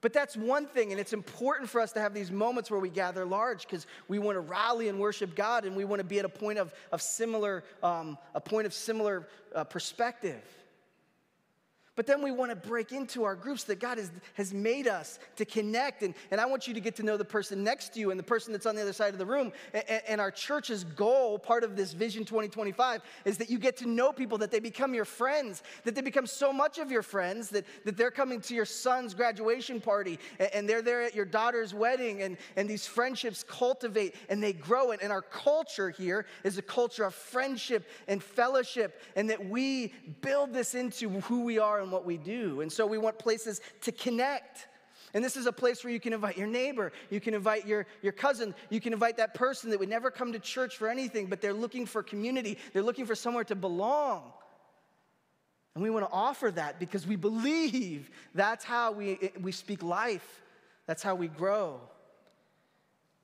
But 0.00 0.12
that's 0.12 0.36
one 0.36 0.66
thing, 0.66 0.92
and 0.92 1.00
it's 1.00 1.12
important 1.12 1.68
for 1.68 1.80
us 1.80 1.92
to 1.92 2.00
have 2.00 2.14
these 2.14 2.30
moments 2.30 2.70
where 2.70 2.78
we 2.78 2.88
gather 2.88 3.24
large 3.24 3.62
because 3.62 3.86
we 4.06 4.20
want 4.20 4.36
to 4.36 4.40
rally 4.40 4.88
and 4.88 5.00
worship 5.00 5.34
God, 5.34 5.64
and 5.64 5.74
we 5.74 5.84
want 5.84 5.98
to 5.98 6.04
be 6.04 6.20
at 6.20 6.24
a 6.24 6.28
point 6.28 6.58
of, 6.58 6.72
of 6.92 7.02
similar, 7.02 7.64
um, 7.82 8.16
a 8.34 8.40
point 8.40 8.66
of 8.66 8.72
similar 8.72 9.26
uh, 9.54 9.64
perspective. 9.64 10.42
But 11.98 12.06
then 12.06 12.22
we 12.22 12.30
want 12.30 12.52
to 12.52 12.54
break 12.54 12.92
into 12.92 13.24
our 13.24 13.34
groups 13.34 13.64
that 13.64 13.80
God 13.80 13.98
has, 13.98 14.12
has 14.34 14.54
made 14.54 14.86
us 14.86 15.18
to 15.34 15.44
connect. 15.44 16.04
And, 16.04 16.14
and 16.30 16.40
I 16.40 16.46
want 16.46 16.68
you 16.68 16.74
to 16.74 16.78
get 16.78 16.94
to 16.94 17.02
know 17.02 17.16
the 17.16 17.24
person 17.24 17.64
next 17.64 17.94
to 17.94 17.98
you 17.98 18.12
and 18.12 18.20
the 18.20 18.22
person 18.24 18.52
that's 18.52 18.66
on 18.66 18.76
the 18.76 18.82
other 18.82 18.92
side 18.92 19.14
of 19.14 19.18
the 19.18 19.26
room. 19.26 19.50
And, 19.74 19.84
and 20.06 20.20
our 20.20 20.30
church's 20.30 20.84
goal, 20.84 21.40
part 21.40 21.64
of 21.64 21.74
this 21.74 21.94
Vision 21.94 22.24
2025, 22.24 23.02
is 23.24 23.36
that 23.38 23.50
you 23.50 23.58
get 23.58 23.76
to 23.78 23.88
know 23.88 24.12
people, 24.12 24.38
that 24.38 24.52
they 24.52 24.60
become 24.60 24.94
your 24.94 25.04
friends, 25.04 25.64
that 25.82 25.96
they 25.96 26.00
become 26.00 26.28
so 26.28 26.52
much 26.52 26.78
of 26.78 26.92
your 26.92 27.02
friends 27.02 27.48
that, 27.48 27.64
that 27.84 27.96
they're 27.96 28.12
coming 28.12 28.40
to 28.42 28.54
your 28.54 28.64
son's 28.64 29.12
graduation 29.12 29.80
party 29.80 30.20
and, 30.38 30.50
and 30.54 30.68
they're 30.68 30.82
there 30.82 31.02
at 31.02 31.16
your 31.16 31.24
daughter's 31.24 31.74
wedding. 31.74 32.22
And, 32.22 32.36
and 32.54 32.70
these 32.70 32.86
friendships 32.86 33.42
cultivate 33.42 34.14
and 34.28 34.40
they 34.40 34.52
grow. 34.52 34.92
And, 34.92 35.02
and 35.02 35.10
our 35.10 35.22
culture 35.22 35.90
here 35.90 36.26
is 36.44 36.58
a 36.58 36.62
culture 36.62 37.02
of 37.02 37.12
friendship 37.12 37.90
and 38.06 38.22
fellowship, 38.22 39.02
and 39.16 39.28
that 39.30 39.44
we 39.44 39.92
build 40.20 40.52
this 40.52 40.76
into 40.76 41.08
who 41.08 41.42
we 41.42 41.58
are 41.58 41.87
what 41.90 42.04
we 42.04 42.16
do. 42.16 42.60
And 42.60 42.72
so 42.72 42.86
we 42.86 42.98
want 42.98 43.18
places 43.18 43.60
to 43.82 43.92
connect. 43.92 44.68
And 45.14 45.24
this 45.24 45.36
is 45.36 45.46
a 45.46 45.52
place 45.52 45.82
where 45.82 45.92
you 45.92 46.00
can 46.00 46.12
invite 46.12 46.36
your 46.36 46.46
neighbor, 46.46 46.92
you 47.10 47.20
can 47.20 47.34
invite 47.34 47.66
your, 47.66 47.86
your 48.02 48.12
cousin, 48.12 48.54
you 48.68 48.80
can 48.80 48.92
invite 48.92 49.16
that 49.16 49.34
person 49.34 49.70
that 49.70 49.78
would 49.80 49.88
never 49.88 50.10
come 50.10 50.32
to 50.32 50.38
church 50.38 50.76
for 50.76 50.88
anything, 50.88 51.26
but 51.26 51.40
they're 51.40 51.54
looking 51.54 51.86
for 51.86 52.02
community, 52.02 52.58
they're 52.72 52.82
looking 52.82 53.06
for 53.06 53.14
somewhere 53.14 53.44
to 53.44 53.54
belong. 53.54 54.32
And 55.74 55.82
we 55.82 55.90
want 55.90 56.06
to 56.06 56.12
offer 56.12 56.50
that 56.50 56.78
because 56.78 57.06
we 57.06 57.16
believe 57.16 58.10
that's 58.34 58.64
how 58.64 58.92
we, 58.92 59.30
we 59.40 59.52
speak 59.52 59.82
life, 59.82 60.42
that's 60.86 61.02
how 61.02 61.14
we 61.14 61.28
grow. 61.28 61.80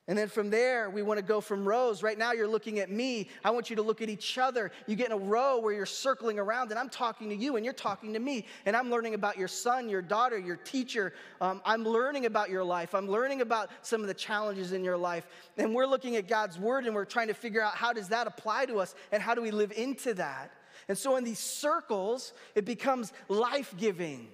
And 0.07 0.19
then 0.19 0.29
from 0.29 0.51
there, 0.51 0.90
we 0.90 1.01
want 1.01 1.19
to 1.19 1.25
go 1.25 1.40
from 1.40 1.67
rows. 1.67 2.03
Right 2.03 2.19
now, 2.19 2.33
you're 2.33 2.47
looking 2.47 2.79
at 2.79 2.90
me. 2.90 3.29
I 3.43 3.51
want 3.51 3.71
you 3.71 3.77
to 3.77 3.83
look 3.83 4.03
at 4.03 4.11
each 4.11 4.37
other. 4.37 4.71
You 4.87 4.97
get 4.97 5.07
in 5.07 5.12
a 5.12 5.17
row 5.17 5.59
where 5.61 5.73
you're 5.73 5.87
circling 5.87 6.38
around, 6.38 6.71
and 6.71 6.79
I'm 6.79 6.90
talking 6.90 7.31
to 7.31 7.35
you, 7.35 7.57
and 7.57 7.64
you're 7.64 7.73
talking 7.73 8.12
to 8.12 8.19
me. 8.19 8.45
And 8.67 8.77
I'm 8.77 8.90
learning 8.90 9.14
about 9.14 9.38
your 9.38 9.49
son, 9.49 9.88
your 9.88 10.03
daughter, 10.03 10.38
your 10.38 10.57
teacher. 10.57 11.14
Um, 11.40 11.62
I'm 11.64 11.85
learning 11.85 12.27
about 12.27 12.51
your 12.51 12.64
life. 12.64 12.95
I'm 12.95 13.09
learning 13.09 13.40
about 13.40 13.71
some 13.81 14.03
of 14.03 14.07
the 14.07 14.14
challenges 14.14 14.73
in 14.73 14.85
your 14.85 14.99
life. 14.99 15.27
And 15.57 15.75
we're 15.75 15.87
looking 15.87 16.17
at 16.17 16.29
God's 16.29 16.59
word, 16.59 16.85
and 16.85 16.95
we're 16.95 17.07
trying 17.07 17.29
to 17.29 17.35
figure 17.35 17.62
out 17.62 17.75
how 17.75 17.95
does 17.95 18.09
that 18.09 18.27
apply 18.27 18.67
to 18.67 18.81
us, 18.81 18.95
and 19.11 19.23
how 19.23 19.35
do 19.35 19.40
we 19.40 19.53
live 19.53 19.73
into 19.73 20.12
that. 20.14 20.51
And 20.87 20.99
so 20.99 21.17
in 21.17 21.25
these 21.25 21.38
circles, 21.38 22.35
it 22.55 22.67
becomes 22.67 23.11
life 23.29 23.73
giving. 23.79 24.29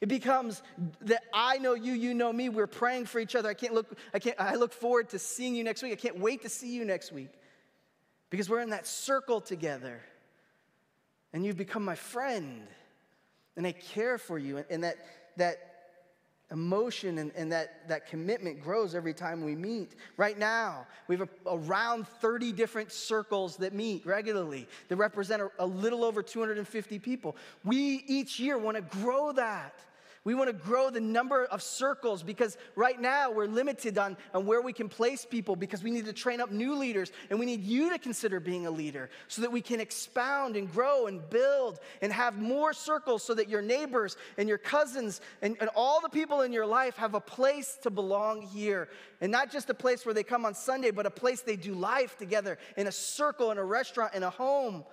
It 0.00 0.08
becomes 0.08 0.62
that 1.02 1.22
I 1.32 1.58
know 1.58 1.74
you, 1.74 1.92
you 1.92 2.14
know 2.14 2.32
me. 2.32 2.48
We're 2.48 2.66
praying 2.66 3.06
for 3.06 3.18
each 3.18 3.34
other. 3.34 3.48
I 3.48 3.54
can't 3.54 3.74
look, 3.74 3.98
I 4.14 4.18
can't, 4.18 4.36
I 4.40 4.54
look 4.54 4.72
forward 4.72 5.10
to 5.10 5.18
seeing 5.18 5.54
you 5.54 5.62
next 5.62 5.82
week. 5.82 5.92
I 5.92 5.96
can't 5.96 6.18
wait 6.18 6.42
to 6.42 6.48
see 6.48 6.72
you 6.72 6.84
next 6.84 7.12
week. 7.12 7.32
Because 8.30 8.48
we're 8.48 8.60
in 8.60 8.70
that 8.70 8.86
circle 8.86 9.40
together. 9.40 10.00
And 11.32 11.44
you've 11.44 11.58
become 11.58 11.84
my 11.84 11.96
friend. 11.96 12.62
And 13.56 13.66
I 13.66 13.72
care 13.72 14.16
for 14.16 14.38
you. 14.38 14.64
And 14.70 14.84
that 14.84 14.96
that 15.36 15.70
emotion 16.50 17.18
and, 17.18 17.30
and 17.36 17.52
that, 17.52 17.88
that 17.88 18.06
commitment 18.06 18.60
grows 18.60 18.94
every 18.94 19.14
time 19.14 19.44
we 19.44 19.54
meet. 19.54 19.94
Right 20.16 20.38
now, 20.38 20.86
we 21.06 21.16
have 21.16 21.28
a, 21.46 21.50
around 21.54 22.08
30 22.08 22.52
different 22.52 22.90
circles 22.90 23.56
that 23.58 23.72
meet 23.72 24.04
regularly 24.04 24.66
that 24.88 24.96
represent 24.96 25.42
a, 25.42 25.50
a 25.60 25.66
little 25.66 26.04
over 26.04 26.22
250 26.22 26.98
people. 26.98 27.36
We 27.64 28.04
each 28.06 28.40
year 28.40 28.58
want 28.58 28.76
to 28.76 28.82
grow 28.98 29.32
that. 29.32 29.74
We 30.22 30.34
want 30.34 30.48
to 30.48 30.52
grow 30.52 30.90
the 30.90 31.00
number 31.00 31.46
of 31.46 31.62
circles 31.62 32.22
because 32.22 32.58
right 32.76 33.00
now 33.00 33.30
we're 33.30 33.46
limited 33.46 33.96
on, 33.96 34.18
on 34.34 34.44
where 34.44 34.60
we 34.60 34.74
can 34.74 34.86
place 34.86 35.24
people 35.24 35.56
because 35.56 35.82
we 35.82 35.90
need 35.90 36.04
to 36.04 36.12
train 36.12 36.42
up 36.42 36.50
new 36.50 36.74
leaders 36.74 37.10
and 37.30 37.38
we 37.38 37.46
need 37.46 37.64
you 37.64 37.88
to 37.88 37.98
consider 37.98 38.38
being 38.38 38.66
a 38.66 38.70
leader 38.70 39.08
so 39.28 39.40
that 39.40 39.50
we 39.50 39.62
can 39.62 39.80
expound 39.80 40.56
and 40.56 40.70
grow 40.70 41.06
and 41.06 41.28
build 41.30 41.80
and 42.02 42.12
have 42.12 42.36
more 42.36 42.74
circles 42.74 43.22
so 43.22 43.32
that 43.32 43.48
your 43.48 43.62
neighbors 43.62 44.18
and 44.36 44.46
your 44.46 44.58
cousins 44.58 45.22
and, 45.40 45.56
and 45.58 45.70
all 45.74 46.02
the 46.02 46.08
people 46.10 46.42
in 46.42 46.52
your 46.52 46.66
life 46.66 46.96
have 46.96 47.14
a 47.14 47.20
place 47.20 47.78
to 47.80 47.88
belong 47.88 48.42
here. 48.42 48.90
And 49.22 49.32
not 49.32 49.50
just 49.50 49.70
a 49.70 49.74
place 49.74 50.04
where 50.04 50.14
they 50.14 50.22
come 50.22 50.44
on 50.44 50.54
Sunday, 50.54 50.90
but 50.90 51.06
a 51.06 51.10
place 51.10 51.40
they 51.40 51.56
do 51.56 51.72
life 51.72 52.18
together 52.18 52.58
in 52.76 52.88
a 52.88 52.92
circle, 52.92 53.52
in 53.52 53.56
a 53.56 53.64
restaurant, 53.64 54.12
in 54.12 54.22
a 54.22 54.30
home 54.30 54.84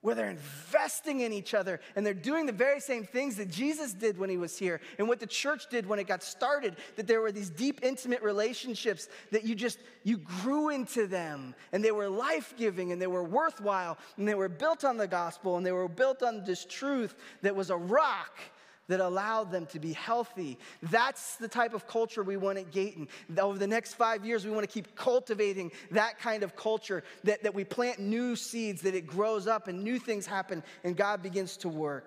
where 0.00 0.14
they're 0.14 0.30
investing 0.30 1.20
in 1.20 1.32
each 1.32 1.54
other 1.54 1.80
and 1.96 2.06
they're 2.06 2.14
doing 2.14 2.46
the 2.46 2.52
very 2.52 2.78
same 2.78 3.04
things 3.04 3.34
that 3.36 3.50
Jesus 3.50 3.92
did 3.92 4.16
when 4.16 4.30
he 4.30 4.36
was 4.36 4.56
here 4.56 4.80
and 4.98 5.08
what 5.08 5.18
the 5.18 5.26
church 5.26 5.68
did 5.68 5.86
when 5.86 5.98
it 5.98 6.06
got 6.06 6.22
started 6.22 6.76
that 6.96 7.08
there 7.08 7.20
were 7.20 7.32
these 7.32 7.50
deep 7.50 7.80
intimate 7.82 8.22
relationships 8.22 9.08
that 9.32 9.44
you 9.44 9.56
just 9.56 9.80
you 10.04 10.18
grew 10.18 10.68
into 10.68 11.08
them 11.08 11.54
and 11.72 11.84
they 11.84 11.90
were 11.90 12.08
life-giving 12.08 12.92
and 12.92 13.02
they 13.02 13.08
were 13.08 13.24
worthwhile 13.24 13.98
and 14.16 14.28
they 14.28 14.36
were 14.36 14.48
built 14.48 14.84
on 14.84 14.96
the 14.96 15.08
gospel 15.08 15.56
and 15.56 15.66
they 15.66 15.72
were 15.72 15.88
built 15.88 16.22
on 16.22 16.44
this 16.44 16.64
truth 16.64 17.16
that 17.42 17.56
was 17.56 17.70
a 17.70 17.76
rock 17.76 18.38
that 18.88 19.00
allowed 19.00 19.50
them 19.50 19.66
to 19.66 19.78
be 19.78 19.92
healthy. 19.92 20.58
That's 20.82 21.36
the 21.36 21.48
type 21.48 21.74
of 21.74 21.86
culture 21.86 22.22
we 22.22 22.36
want 22.36 22.58
at 22.58 22.70
Gayton. 22.70 23.08
Over 23.38 23.58
the 23.58 23.66
next 23.66 23.94
five 23.94 24.24
years, 24.24 24.44
we 24.44 24.50
want 24.50 24.68
to 24.68 24.72
keep 24.72 24.96
cultivating 24.96 25.70
that 25.90 26.18
kind 26.18 26.42
of 26.42 26.56
culture, 26.56 27.04
that, 27.24 27.42
that 27.42 27.54
we 27.54 27.64
plant 27.64 27.98
new 27.98 28.34
seeds, 28.34 28.82
that 28.82 28.94
it 28.94 29.06
grows 29.06 29.46
up 29.46 29.68
and 29.68 29.84
new 29.84 29.98
things 29.98 30.26
happen 30.26 30.62
and 30.84 30.96
God 30.96 31.22
begins 31.22 31.56
to 31.58 31.68
work. 31.68 32.06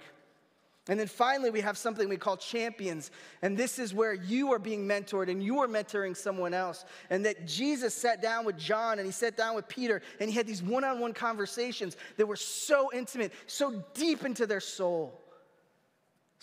And 0.87 0.99
then 0.99 1.07
finally, 1.07 1.51
we 1.51 1.61
have 1.61 1.77
something 1.77 2.09
we 2.09 2.17
call 2.17 2.37
champions. 2.37 3.11
And 3.43 3.55
this 3.55 3.77
is 3.77 3.93
where 3.93 4.13
you 4.13 4.51
are 4.51 4.57
being 4.57 4.87
mentored 4.87 5.29
and 5.29 5.41
you 5.41 5.59
are 5.59 5.67
mentoring 5.67 6.17
someone 6.17 6.55
else. 6.55 6.85
And 7.11 7.23
that 7.25 7.45
Jesus 7.45 7.93
sat 7.93 8.19
down 8.19 8.45
with 8.45 8.57
John 8.57 8.97
and 8.97 9.05
he 9.05 9.11
sat 9.11 9.37
down 9.37 9.55
with 9.55 9.67
Peter 9.67 10.01
and 10.19 10.29
he 10.29 10.35
had 10.35 10.47
these 10.47 10.63
one 10.63 10.83
on 10.83 10.99
one 10.99 11.13
conversations 11.13 11.97
that 12.17 12.25
were 12.25 12.35
so 12.35 12.89
intimate, 12.93 13.31
so 13.45 13.83
deep 13.93 14.25
into 14.25 14.47
their 14.47 14.59
soul. 14.59 15.21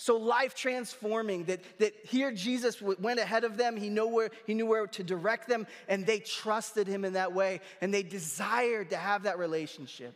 So 0.01 0.17
life 0.17 0.55
transforming 0.55 1.47
that, 1.47 1.61
that 1.81 1.93
here 2.05 2.31
Jesus 2.31 2.81
went 2.81 3.19
ahead 3.19 3.43
of 3.43 3.57
them. 3.57 3.77
He 3.77 3.91
knew, 3.91 4.07
where, 4.07 4.31
he 4.47 4.55
knew 4.55 4.65
where 4.65 4.87
to 4.87 5.03
direct 5.03 5.49
them, 5.49 5.67
and 5.89 6.07
they 6.07 6.21
trusted 6.21 6.87
him 6.87 7.05
in 7.05 7.15
that 7.15 7.33
way, 7.33 7.61
and 7.81 7.93
they 7.93 8.05
desired 8.05 8.91
to 8.91 8.97
have 8.97 9.25
that 9.25 9.41
relationship. 9.41 10.15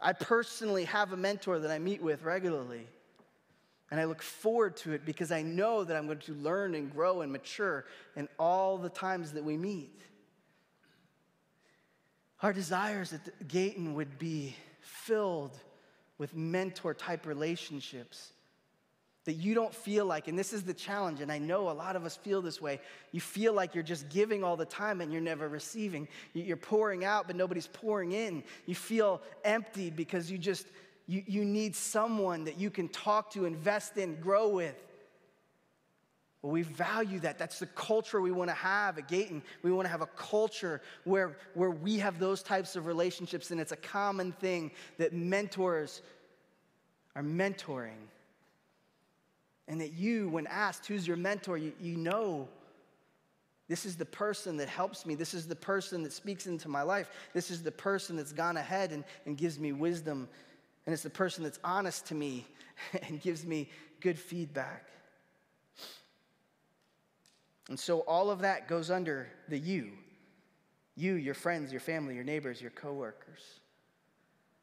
I 0.00 0.14
personally 0.14 0.84
have 0.84 1.12
a 1.12 1.16
mentor 1.18 1.58
that 1.58 1.70
I 1.70 1.78
meet 1.78 2.00
with 2.00 2.22
regularly, 2.22 2.86
and 3.90 4.00
I 4.00 4.04
look 4.04 4.22
forward 4.22 4.78
to 4.78 4.92
it 4.92 5.04
because 5.04 5.30
I 5.30 5.42
know 5.42 5.84
that 5.84 5.94
I'm 5.98 6.06
going 6.06 6.20
to 6.20 6.32
learn 6.32 6.74
and 6.74 6.90
grow 6.90 7.20
and 7.20 7.30
mature 7.30 7.84
in 8.16 8.30
all 8.38 8.78
the 8.78 8.88
times 8.88 9.32
that 9.32 9.44
we 9.44 9.58
meet. 9.58 10.00
Our 12.40 12.54
desires 12.54 13.12
at 13.12 13.46
Gayton 13.46 13.92
would 13.92 14.18
be 14.18 14.56
filled 14.80 15.54
with 16.20 16.36
mentor 16.36 16.92
type 16.92 17.24
relationships 17.24 18.34
that 19.24 19.32
you 19.32 19.54
don't 19.54 19.74
feel 19.74 20.04
like, 20.04 20.28
and 20.28 20.38
this 20.38 20.52
is 20.52 20.62
the 20.64 20.74
challenge, 20.74 21.22
and 21.22 21.32
I 21.32 21.38
know 21.38 21.70
a 21.70 21.72
lot 21.72 21.96
of 21.96 22.04
us 22.04 22.14
feel 22.14 22.42
this 22.42 22.60
way. 22.60 22.78
You 23.10 23.22
feel 23.22 23.54
like 23.54 23.74
you're 23.74 23.82
just 23.82 24.10
giving 24.10 24.44
all 24.44 24.54
the 24.54 24.66
time 24.66 25.00
and 25.00 25.10
you're 25.10 25.22
never 25.22 25.48
receiving. 25.48 26.08
You're 26.34 26.58
pouring 26.58 27.06
out, 27.06 27.26
but 27.26 27.36
nobody's 27.36 27.68
pouring 27.68 28.12
in. 28.12 28.42
You 28.66 28.74
feel 28.74 29.22
empty 29.44 29.88
because 29.88 30.30
you 30.30 30.36
just, 30.36 30.66
you, 31.06 31.22
you 31.26 31.42
need 31.42 31.74
someone 31.74 32.44
that 32.44 32.58
you 32.58 32.68
can 32.68 32.88
talk 32.88 33.30
to, 33.32 33.46
invest 33.46 33.96
in, 33.96 34.20
grow 34.20 34.48
with. 34.48 34.76
Well, 36.42 36.52
we 36.52 36.62
value 36.62 37.20
that. 37.20 37.38
That's 37.38 37.58
the 37.58 37.66
culture 37.66 38.20
we 38.20 38.30
want 38.30 38.48
to 38.48 38.54
have 38.54 38.96
at 38.96 39.08
Gayton. 39.08 39.42
We 39.62 39.72
want 39.72 39.84
to 39.86 39.90
have 39.90 40.00
a 40.00 40.06
culture 40.06 40.80
where, 41.04 41.36
where 41.54 41.70
we 41.70 41.98
have 41.98 42.18
those 42.18 42.42
types 42.42 42.76
of 42.76 42.86
relationships, 42.86 43.50
and 43.50 43.60
it's 43.60 43.72
a 43.72 43.76
common 43.76 44.32
thing 44.32 44.70
that 44.96 45.12
mentors 45.12 46.00
are 47.14 47.22
mentoring. 47.22 48.08
And 49.68 49.80
that 49.80 49.92
you, 49.92 50.28
when 50.28 50.46
asked 50.46 50.86
who's 50.86 51.06
your 51.06 51.18
mentor, 51.18 51.58
you, 51.58 51.72
you 51.80 51.96
know 51.96 52.48
this 53.70 53.86
is 53.86 53.94
the 53.94 54.04
person 54.04 54.56
that 54.56 54.68
helps 54.68 55.06
me. 55.06 55.14
This 55.14 55.32
is 55.32 55.46
the 55.46 55.54
person 55.54 56.02
that 56.02 56.12
speaks 56.12 56.48
into 56.48 56.68
my 56.68 56.82
life. 56.82 57.08
This 57.32 57.52
is 57.52 57.62
the 57.62 57.70
person 57.70 58.16
that's 58.16 58.32
gone 58.32 58.56
ahead 58.56 58.90
and, 58.90 59.04
and 59.26 59.36
gives 59.36 59.60
me 59.60 59.70
wisdom. 59.70 60.28
And 60.86 60.92
it's 60.92 61.04
the 61.04 61.08
person 61.08 61.44
that's 61.44 61.60
honest 61.62 62.06
to 62.06 62.16
me 62.16 62.48
and 63.04 63.20
gives 63.20 63.46
me 63.46 63.68
good 64.00 64.18
feedback. 64.18 64.86
And 67.70 67.78
so 67.78 68.00
all 68.00 68.30
of 68.30 68.40
that 68.40 68.68
goes 68.68 68.90
under 68.90 69.28
the 69.48 69.56
you. 69.56 69.92
You, 70.96 71.14
your 71.14 71.34
friends, 71.34 71.70
your 71.70 71.80
family, 71.80 72.16
your 72.16 72.24
neighbors, 72.24 72.60
your 72.60 72.72
coworkers. 72.72 73.40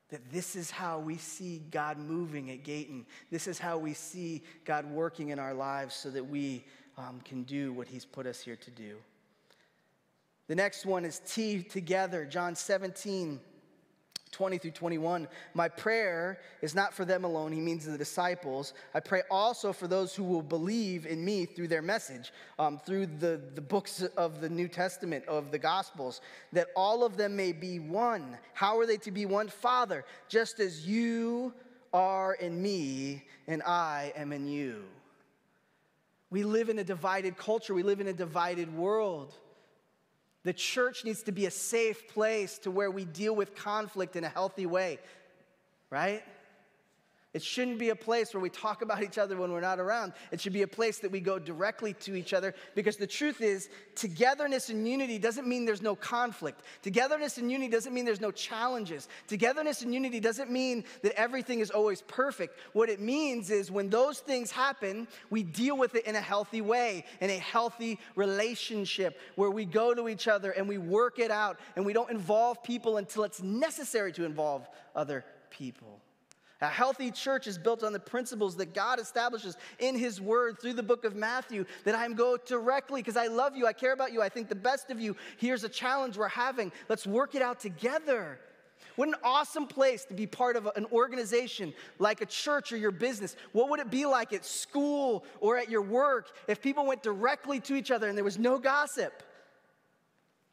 That 0.10 0.30
this 0.32 0.56
is 0.56 0.70
how 0.70 1.00
we 1.00 1.18
see 1.18 1.64
God 1.72 1.98
moving 1.98 2.52
at 2.52 2.64
Gayton. 2.64 3.06
This 3.32 3.48
is 3.48 3.58
how 3.58 3.78
we 3.78 3.94
see 3.94 4.44
God 4.66 4.86
working 4.92 5.30
in 5.30 5.40
our 5.40 5.54
lives 5.54 5.96
so 5.96 6.12
that 6.12 6.24
we 6.24 6.66
um, 6.98 7.22
can 7.24 7.44
do 7.44 7.72
what 7.74 7.88
He's 7.88 8.06
put 8.06 8.26
us 8.28 8.42
here 8.42 8.58
to 8.58 8.72
do. 8.72 8.98
The 10.48 10.56
next 10.56 10.86
one 10.86 11.06
is 11.06 11.22
T 11.26 11.64
together, 11.64 12.26
John 12.26 12.56
17. 12.56 13.40
20 14.38 14.60
through 14.60 14.72
21. 14.72 15.28
My 15.56 15.68
prayer 15.68 16.40
is 16.62 16.76
not 16.76 16.94
for 16.94 17.06
them 17.06 17.24
alone, 17.24 17.52
he 17.52 17.60
means 17.60 17.86
the 17.86 17.98
disciples. 17.98 18.76
I 18.94 19.00
pray 19.00 19.24
also 19.32 19.74
for 19.74 19.88
those 19.88 20.14
who 20.14 20.24
will 20.24 20.44
believe 20.44 21.08
in 21.08 21.26
me 21.26 21.46
through 21.46 21.70
their 21.70 21.82
message, 21.82 22.32
um, 22.60 22.80
through 22.86 23.08
the, 23.08 23.42
the 23.56 23.62
books 23.62 24.04
of 24.16 24.40
the 24.40 24.48
New 24.48 24.68
Testament, 24.68 25.26
of 25.26 25.50
the 25.50 25.58
Gospels, 25.58 26.22
that 26.54 26.68
all 26.76 27.04
of 27.04 27.18
them 27.18 27.36
may 27.36 27.52
be 27.52 27.80
one. 27.80 28.38
How 28.54 28.78
are 28.78 28.86
they 28.86 28.98
to 28.98 29.12
be 29.12 29.26
one? 29.26 29.48
Father, 29.48 30.06
just 30.30 30.60
as 30.60 30.86
you 30.88 31.52
are 31.92 32.36
in 32.36 32.62
me 32.62 33.24
and 33.48 33.64
I 33.64 34.14
am 34.16 34.32
in 34.32 34.46
you. 34.48 34.84
We 36.30 36.44
live 36.44 36.70
in 36.70 36.78
a 36.78 36.84
divided 36.84 37.38
culture, 37.38 37.74
we 37.74 37.82
live 37.82 38.02
in 38.02 38.08
a 38.08 38.14
divided 38.14 38.72
world. 38.76 39.34
The 40.44 40.54
church 40.54 41.04
needs 41.04 41.24
to 41.24 41.32
be 41.32 41.46
a 41.46 41.52
safe 41.52 42.08
place 42.08 42.58
to 42.60 42.72
where 42.72 42.92
we 42.92 43.06
deal 43.06 43.36
with 43.36 43.56
conflict 43.56 44.16
in 44.16 44.24
a 44.24 44.30
healthy 44.30 44.66
way, 44.66 45.00
right? 45.90 46.24
It 47.38 47.44
shouldn't 47.44 47.78
be 47.78 47.90
a 47.90 47.96
place 47.96 48.34
where 48.34 48.42
we 48.42 48.50
talk 48.50 48.82
about 48.82 49.04
each 49.04 49.20
other 49.20 49.38
when 49.38 49.52
we're 49.52 49.62
not 49.62 49.80
around. 49.80 50.14
It 50.32 50.42
should 50.42 50.54
be 50.54 50.64
a 50.64 50.68
place 50.68 50.98
that 50.98 51.12
we 51.12 51.20
go 51.20 51.38
directly 51.38 51.94
to 51.94 52.16
each 52.16 52.34
other 52.34 52.56
because 52.74 52.98
the 52.98 53.06
truth 53.06 53.42
is, 53.42 53.70
togetherness 53.94 54.70
and 54.70 54.88
unity 54.88 55.20
doesn't 55.20 55.48
mean 55.48 55.64
there's 55.64 55.84
no 55.84 55.96
conflict. 55.96 56.64
Togetherness 56.82 57.38
and 57.38 57.52
unity 57.52 57.70
doesn't 57.70 57.94
mean 57.94 58.06
there's 58.06 58.20
no 58.20 58.32
challenges. 58.32 59.08
Togetherness 59.28 59.84
and 59.84 59.94
unity 59.94 60.20
doesn't 60.20 60.50
mean 60.50 60.84
that 61.04 61.14
everything 61.14 61.60
is 61.60 61.70
always 61.70 62.02
perfect. 62.08 62.58
What 62.74 62.90
it 62.90 63.00
means 63.00 63.52
is 63.52 63.70
when 63.70 63.92
those 63.92 64.18
things 64.18 64.50
happen, 64.50 65.08
we 65.30 65.44
deal 65.44 65.78
with 65.78 65.94
it 65.94 66.08
in 66.08 66.16
a 66.16 66.22
healthy 66.22 66.62
way, 66.62 67.06
in 67.22 67.30
a 67.30 67.38
healthy 67.38 68.00
relationship 68.16 69.20
where 69.36 69.52
we 69.52 69.64
go 69.64 69.94
to 69.94 70.10
each 70.10 70.28
other 70.28 70.50
and 70.50 70.68
we 70.68 70.80
work 70.80 71.20
it 71.20 71.30
out 71.30 71.60
and 71.76 71.86
we 71.86 71.94
don't 71.94 72.10
involve 72.10 72.64
people 72.64 72.98
until 72.98 73.24
it's 73.26 73.44
necessary 73.44 74.12
to 74.14 74.26
involve 74.26 74.68
other 74.96 75.24
people. 75.52 76.02
A 76.60 76.68
healthy 76.68 77.12
church 77.12 77.46
is 77.46 77.58
built 77.58 77.84
on 77.84 77.94
the 77.94 78.00
principles 78.00 78.56
that 78.56 78.74
God 78.74 79.00
establishes 79.00 79.58
in 79.78 79.96
His 79.96 80.20
Word 80.20 80.60
through 80.60 80.74
the 80.74 80.84
book 80.84 81.06
of 81.06 81.16
Matthew. 81.16 81.66
That 81.84 81.94
I'm 81.94 82.16
go 82.16 82.38
directly 82.38 83.02
because 83.02 83.18
I 83.18 83.28
love 83.28 83.56
you, 83.56 83.68
I 83.68 83.74
care 83.74 83.94
about 83.94 84.12
you, 84.12 84.24
I 84.24 84.30
think 84.30 84.50
the 84.50 84.56
best 84.56 84.90
of 84.90 85.00
you. 85.00 85.16
Here's 85.38 85.64
a 85.64 85.70
challenge 85.70 86.18
we're 86.18 86.28
having. 86.28 86.72
Let's 86.90 87.06
work 87.06 87.36
it 87.36 87.44
out 87.44 87.60
together. 87.60 88.40
What 88.96 89.08
an 89.08 89.16
awesome 89.24 89.68
place 89.68 90.06
to 90.06 90.16
be 90.16 90.26
part 90.26 90.56
of 90.56 90.68
an 90.76 90.88
organization 90.92 91.74
like 92.00 92.22
a 92.22 92.26
church 92.26 92.72
or 92.72 92.78
your 92.78 92.90
business. 92.90 93.36
What 93.52 93.70
would 93.70 93.80
it 93.80 93.92
be 93.92 94.08
like 94.08 94.34
at 94.34 94.44
school 94.44 95.24
or 95.40 95.60
at 95.60 95.70
your 95.70 95.84
work 95.84 96.32
if 96.48 96.60
people 96.64 96.88
went 96.88 97.04
directly 97.04 97.60
to 97.62 97.76
each 97.76 97.92
other 97.92 98.08
and 98.08 98.18
there 98.18 98.26
was 98.26 98.40
no 98.40 98.58
gossip? 98.58 99.22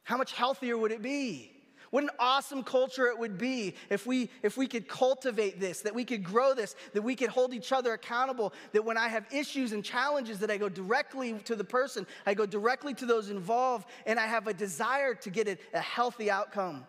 How 0.03 0.19
much 0.19 0.33
healthier 0.33 0.77
would 0.77 0.93
it 0.93 1.01
be? 1.01 1.54
What 1.95 2.03
an 2.03 2.11
awesome 2.19 2.65
culture 2.65 3.07
it 3.07 3.17
would 3.17 3.39
be 3.39 3.77
if 3.89 4.05
we, 4.05 4.29
if 4.43 4.57
we 4.57 4.67
could 4.67 4.89
cultivate 4.89 5.61
this, 5.61 5.83
that 5.83 5.95
we 5.95 6.05
could 6.05 6.25
grow 6.25 6.53
this, 6.53 6.75
that 6.93 7.03
we 7.03 7.15
could 7.15 7.29
hold 7.29 7.55
each 7.55 7.71
other 7.71 7.93
accountable, 7.93 8.53
that 8.73 8.85
when 8.85 8.99
I 8.99 9.07
have 9.07 9.25
issues 9.33 9.71
and 9.71 9.85
challenges, 9.85 10.41
that 10.41 10.51
I 10.51 10.57
go 10.57 10.69
directly 10.69 11.35
to 11.45 11.55
the 11.55 11.63
person, 11.63 12.05
I 12.27 12.35
go 12.35 12.47
directly 12.47 12.95
to 12.95 13.07
those 13.07 13.31
involved, 13.31 13.87
and 14.07 14.19
I 14.19 14.27
have 14.27 14.49
a 14.49 14.53
desire 14.53 15.15
to 15.15 15.31
get 15.31 15.47
a, 15.47 15.57
a 15.73 15.79
healthy 15.79 16.33
outcome, 16.33 16.85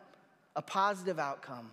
a 0.55 0.63
positive 0.63 1.19
outcome. 1.19 1.69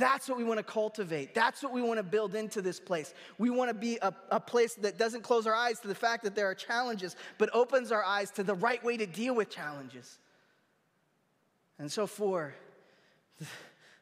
That's 0.00 0.28
what 0.28 0.38
we 0.38 0.42
want 0.42 0.58
to 0.58 0.64
cultivate. 0.64 1.32
That's 1.32 1.62
what 1.62 1.72
we 1.72 1.80
want 1.80 1.98
to 1.98 2.02
build 2.02 2.34
into 2.34 2.60
this 2.60 2.80
place. 2.80 3.14
We 3.38 3.50
want 3.50 3.70
to 3.70 3.74
be 3.74 3.98
a, 4.02 4.12
a, 4.32 4.40
place 4.40 4.74
that 4.74 4.98
doesn't 4.98 5.22
close 5.22 5.46
our 5.46 5.54
eyes 5.54 5.78
to 5.78 5.86
the 5.86 5.94
fact 5.94 6.24
that 6.24 6.34
there 6.34 6.50
are 6.50 6.56
challenges, 6.56 7.14
but 7.38 7.50
opens 7.54 7.92
our 7.92 8.02
eyes 8.02 8.32
to 8.32 8.42
the 8.42 8.54
right 8.54 8.82
way 8.82 8.96
to 8.96 9.06
deal 9.06 9.36
with 9.36 9.48
challenges. 9.48 10.18
And 11.78 11.90
so, 11.90 12.06
for 12.06 12.54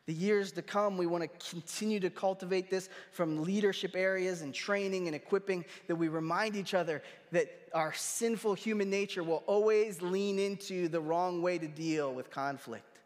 the 0.07 0.13
years 0.13 0.53
to 0.53 0.63
come, 0.63 0.97
we 0.97 1.07
want 1.07 1.23
to 1.23 1.51
continue 1.51 1.99
to 2.01 2.11
cultivate 2.11 2.71
this 2.71 2.89
from 3.11 3.43
leadership 3.43 3.97
areas 3.97 4.43
and 4.43 4.55
training 4.55 5.07
and 5.07 5.17
equipping, 5.17 5.65
that 5.89 5.97
we 5.97 6.09
remind 6.09 6.57
each 6.57 6.75
other 6.75 7.03
that 7.33 7.49
our 7.73 7.93
sinful 7.95 8.55
human 8.55 8.91
nature 8.91 9.23
will 9.23 9.43
always 9.47 10.03
lean 10.03 10.39
into 10.39 10.89
the 10.89 11.01
wrong 11.01 11.43
way 11.43 11.59
to 11.59 11.67
deal 11.67 12.13
with 12.13 12.31
conflict. 12.31 13.01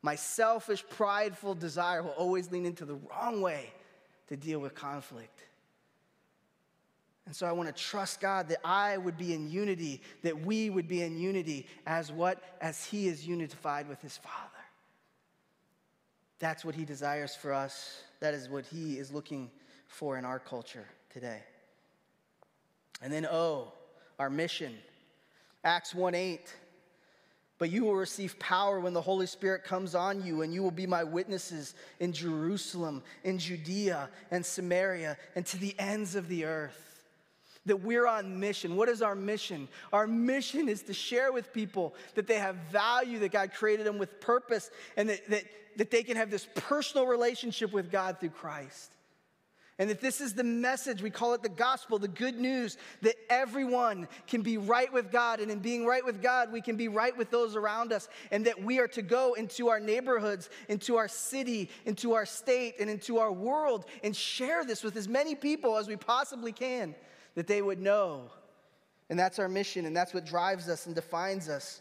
My 0.00 0.14
selfish, 0.16 0.84
prideful 0.88 1.54
desire 1.54 2.02
will 2.02 2.10
always 2.10 2.50
lean 2.50 2.66
into 2.66 2.84
the 2.84 2.94
wrong 2.94 3.40
way 3.40 3.72
to 4.28 4.36
deal 4.36 4.58
with 4.58 4.74
conflict. 4.74 5.44
And 7.26 7.36
so 7.36 7.46
I 7.46 7.52
want 7.52 7.74
to 7.74 7.82
trust 7.82 8.20
God 8.20 8.48
that 8.48 8.58
I 8.64 8.96
would 8.96 9.16
be 9.16 9.32
in 9.32 9.48
unity, 9.48 10.02
that 10.22 10.44
we 10.44 10.70
would 10.70 10.88
be 10.88 11.02
in 11.02 11.16
unity 11.16 11.66
as 11.86 12.10
what? 12.10 12.42
As 12.60 12.84
He 12.84 13.06
is 13.06 13.26
unified 13.26 13.88
with 13.88 14.00
His 14.02 14.16
Father. 14.16 14.48
That's 16.38 16.64
what 16.64 16.74
He 16.74 16.84
desires 16.84 17.36
for 17.36 17.52
us. 17.52 18.02
That 18.20 18.34
is 18.34 18.48
what 18.48 18.66
He 18.66 18.98
is 18.98 19.12
looking 19.12 19.50
for 19.86 20.18
in 20.18 20.24
our 20.24 20.40
culture 20.40 20.86
today. 21.10 21.40
And 23.00 23.12
then, 23.12 23.26
oh, 23.26 23.72
our 24.18 24.30
mission. 24.30 24.74
Acts 25.64 25.94
1 25.94 26.14
8. 26.14 26.52
But 27.58 27.70
you 27.70 27.84
will 27.84 27.94
receive 27.94 28.36
power 28.40 28.80
when 28.80 28.92
the 28.92 29.00
Holy 29.00 29.26
Spirit 29.26 29.62
comes 29.62 29.94
on 29.94 30.24
you, 30.24 30.42
and 30.42 30.52
you 30.52 30.64
will 30.64 30.72
be 30.72 30.86
my 30.86 31.04
witnesses 31.04 31.74
in 32.00 32.12
Jerusalem, 32.12 33.04
in 33.22 33.38
Judea, 33.38 34.08
and 34.32 34.44
Samaria, 34.44 35.16
and 35.36 35.46
to 35.46 35.58
the 35.58 35.76
ends 35.78 36.16
of 36.16 36.26
the 36.26 36.44
earth. 36.44 36.91
That 37.66 37.82
we're 37.82 38.06
on 38.06 38.40
mission. 38.40 38.74
What 38.76 38.88
is 38.88 39.02
our 39.02 39.14
mission? 39.14 39.68
Our 39.92 40.06
mission 40.06 40.68
is 40.68 40.82
to 40.82 40.94
share 40.94 41.32
with 41.32 41.52
people 41.52 41.94
that 42.14 42.26
they 42.26 42.38
have 42.38 42.56
value, 42.72 43.20
that 43.20 43.30
God 43.30 43.52
created 43.54 43.86
them 43.86 43.98
with 43.98 44.20
purpose, 44.20 44.70
and 44.96 45.08
that, 45.08 45.30
that, 45.30 45.44
that 45.76 45.90
they 45.90 46.02
can 46.02 46.16
have 46.16 46.30
this 46.30 46.48
personal 46.54 47.06
relationship 47.06 47.72
with 47.72 47.90
God 47.90 48.18
through 48.18 48.30
Christ. 48.30 48.90
And 49.78 49.88
that 49.90 50.00
this 50.00 50.20
is 50.20 50.34
the 50.34 50.44
message, 50.44 51.02
we 51.02 51.10
call 51.10 51.34
it 51.34 51.42
the 51.42 51.48
gospel, 51.48 51.98
the 51.98 52.06
good 52.06 52.38
news 52.38 52.76
that 53.00 53.14
everyone 53.30 54.06
can 54.26 54.42
be 54.42 54.58
right 54.58 54.92
with 54.92 55.10
God. 55.10 55.40
And 55.40 55.50
in 55.50 55.60
being 55.60 55.86
right 55.86 56.04
with 56.04 56.22
God, 56.22 56.52
we 56.52 56.60
can 56.60 56.76
be 56.76 56.88
right 56.88 57.16
with 57.16 57.30
those 57.30 57.56
around 57.56 57.92
us. 57.92 58.08
And 58.30 58.44
that 58.46 58.62
we 58.62 58.80
are 58.80 58.88
to 58.88 59.02
go 59.02 59.32
into 59.34 59.70
our 59.70 59.80
neighborhoods, 59.80 60.50
into 60.68 60.96
our 60.96 61.08
city, 61.08 61.70
into 61.86 62.12
our 62.12 62.26
state, 62.26 62.74
and 62.80 62.90
into 62.90 63.18
our 63.18 63.32
world 63.32 63.86
and 64.04 64.14
share 64.14 64.64
this 64.64 64.84
with 64.84 64.96
as 64.96 65.08
many 65.08 65.34
people 65.34 65.76
as 65.78 65.88
we 65.88 65.96
possibly 65.96 66.52
can 66.52 66.94
that 67.34 67.46
they 67.46 67.62
would 67.62 67.80
know. 67.80 68.30
And 69.10 69.18
that's 69.18 69.38
our 69.38 69.48
mission, 69.48 69.84
and 69.86 69.96
that's 69.96 70.14
what 70.14 70.24
drives 70.24 70.68
us 70.68 70.86
and 70.86 70.94
defines 70.94 71.48
us. 71.48 71.80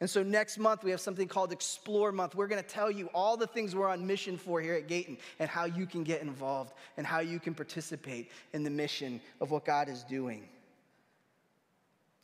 And 0.00 0.10
so 0.10 0.22
next 0.24 0.58
month, 0.58 0.82
we 0.82 0.90
have 0.90 1.00
something 1.00 1.28
called 1.28 1.52
Explore 1.52 2.10
Month. 2.10 2.34
We're 2.34 2.48
to 2.48 2.62
tell 2.62 2.90
you 2.90 3.08
all 3.14 3.36
the 3.36 3.46
things 3.46 3.76
we're 3.76 3.88
on 3.88 4.04
mission 4.04 4.36
for 4.36 4.60
here 4.60 4.74
at 4.74 4.88
Gayton 4.88 5.16
and 5.38 5.48
how 5.48 5.64
you 5.64 5.86
can 5.86 6.02
get 6.02 6.22
involved 6.22 6.72
and 6.96 7.06
how 7.06 7.20
you 7.20 7.38
can 7.38 7.54
participate 7.54 8.32
in 8.52 8.64
the 8.64 8.70
mission 8.70 9.20
of 9.40 9.52
what 9.52 9.64
God 9.64 9.88
is 9.88 10.02
doing. 10.02 10.48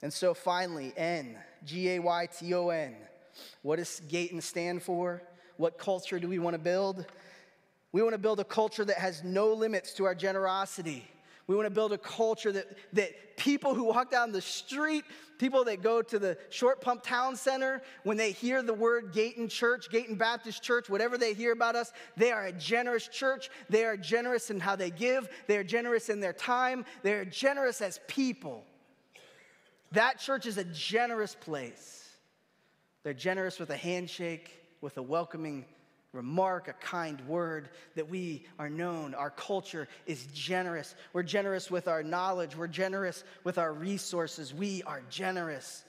And 0.02 0.12
so 0.12 0.34
finally, 0.34 0.92
N, 0.96 1.36
G 1.64 1.90
A 1.90 1.98
Y 2.00 2.26
T 2.26 2.52
O 2.54 2.70
N. 2.70 2.96
What 3.62 3.76
does 3.76 4.00
Gayton 4.08 4.40
stand 4.40 4.82
for? 4.82 5.22
What 5.56 5.78
culture 5.78 6.18
do 6.18 6.28
we 6.28 6.40
want 6.40 6.54
to 6.54 6.58
build? 6.58 7.06
We 7.92 8.02
want 8.02 8.14
to 8.14 8.18
build 8.18 8.40
a 8.40 8.44
culture 8.44 8.84
that 8.84 8.98
has 8.98 9.22
no 9.22 9.52
limits 9.52 9.92
to 9.94 10.04
our 10.04 10.14
generosity. 10.14 11.08
We 11.48 11.56
want 11.56 11.66
to 11.66 11.70
build 11.70 11.92
a 11.94 11.98
culture 11.98 12.52
that, 12.52 12.66
that 12.92 13.36
people 13.38 13.74
who 13.74 13.84
walk 13.84 14.10
down 14.10 14.32
the 14.32 14.42
street, 14.42 15.04
people 15.38 15.64
that 15.64 15.82
go 15.82 16.02
to 16.02 16.18
the 16.18 16.36
Short 16.50 16.82
Pump 16.82 17.02
Town 17.02 17.36
Center, 17.36 17.80
when 18.04 18.18
they 18.18 18.32
hear 18.32 18.62
the 18.62 18.74
word 18.74 19.14
Gayton 19.14 19.48
Church, 19.48 19.88
Gayton 19.90 20.16
Baptist 20.16 20.62
Church, 20.62 20.90
whatever 20.90 21.16
they 21.16 21.32
hear 21.32 21.52
about 21.52 21.74
us, 21.74 21.92
they 22.18 22.32
are 22.32 22.44
a 22.44 22.52
generous 22.52 23.08
church. 23.08 23.48
They 23.70 23.86
are 23.86 23.96
generous 23.96 24.50
in 24.50 24.60
how 24.60 24.76
they 24.76 24.90
give, 24.90 25.30
they 25.46 25.56
are 25.56 25.64
generous 25.64 26.10
in 26.10 26.20
their 26.20 26.34
time, 26.34 26.84
they 27.02 27.14
are 27.14 27.24
generous 27.24 27.80
as 27.80 27.98
people. 28.06 28.64
That 29.92 30.18
church 30.18 30.44
is 30.44 30.58
a 30.58 30.64
generous 30.64 31.34
place. 31.34 32.10
They're 33.04 33.14
generous 33.14 33.58
with 33.58 33.70
a 33.70 33.76
handshake, 33.76 34.50
with 34.82 34.98
a 34.98 35.02
welcoming 35.02 35.64
remark, 36.12 36.68
a 36.68 36.72
kind 36.74 37.20
word, 37.28 37.68
that 37.94 38.08
we 38.08 38.46
are 38.58 38.70
known. 38.70 39.14
Our 39.14 39.30
culture 39.30 39.88
is 40.06 40.26
generous. 40.32 40.94
We're 41.12 41.22
generous 41.22 41.70
with 41.70 41.88
our 41.88 42.02
knowledge, 42.02 42.56
we're 42.56 42.66
generous 42.68 43.24
with 43.44 43.58
our 43.58 43.72
resources. 43.72 44.54
We 44.54 44.82
are 44.84 45.02
generous. 45.10 45.84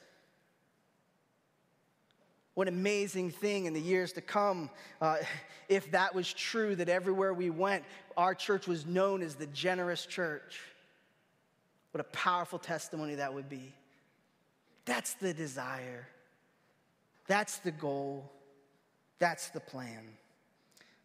What 2.56 2.68
an 2.68 2.74
amazing 2.74 3.32
thing 3.32 3.66
in 3.66 3.74
the 3.74 3.80
years 3.80 4.12
to 4.14 4.22
come 4.22 4.70
uh, 5.00 5.18
if 5.70 5.92
that 5.92 6.14
was 6.14 6.34
true, 6.34 6.76
that 6.76 6.90
everywhere 6.90 7.34
we 7.34 7.50
went, 7.50 7.86
our 8.18 8.36
church 8.36 8.68
was 8.68 8.86
known 8.86 9.22
as 9.22 9.36
the 9.36 9.46
generous 9.48 10.06
church. 10.06 10.60
What 11.92 12.02
a 12.02 12.10
powerful 12.10 12.60
testimony 12.60 13.16
that 13.16 13.34
would 13.34 13.48
be. 13.48 13.74
That's 14.86 15.14
the 15.14 15.34
desire, 15.34 16.08
that's 17.28 17.60
the 17.60 17.72
goal. 17.72 18.30
That's 19.20 19.50
the 19.50 19.60
plan. 19.60 20.18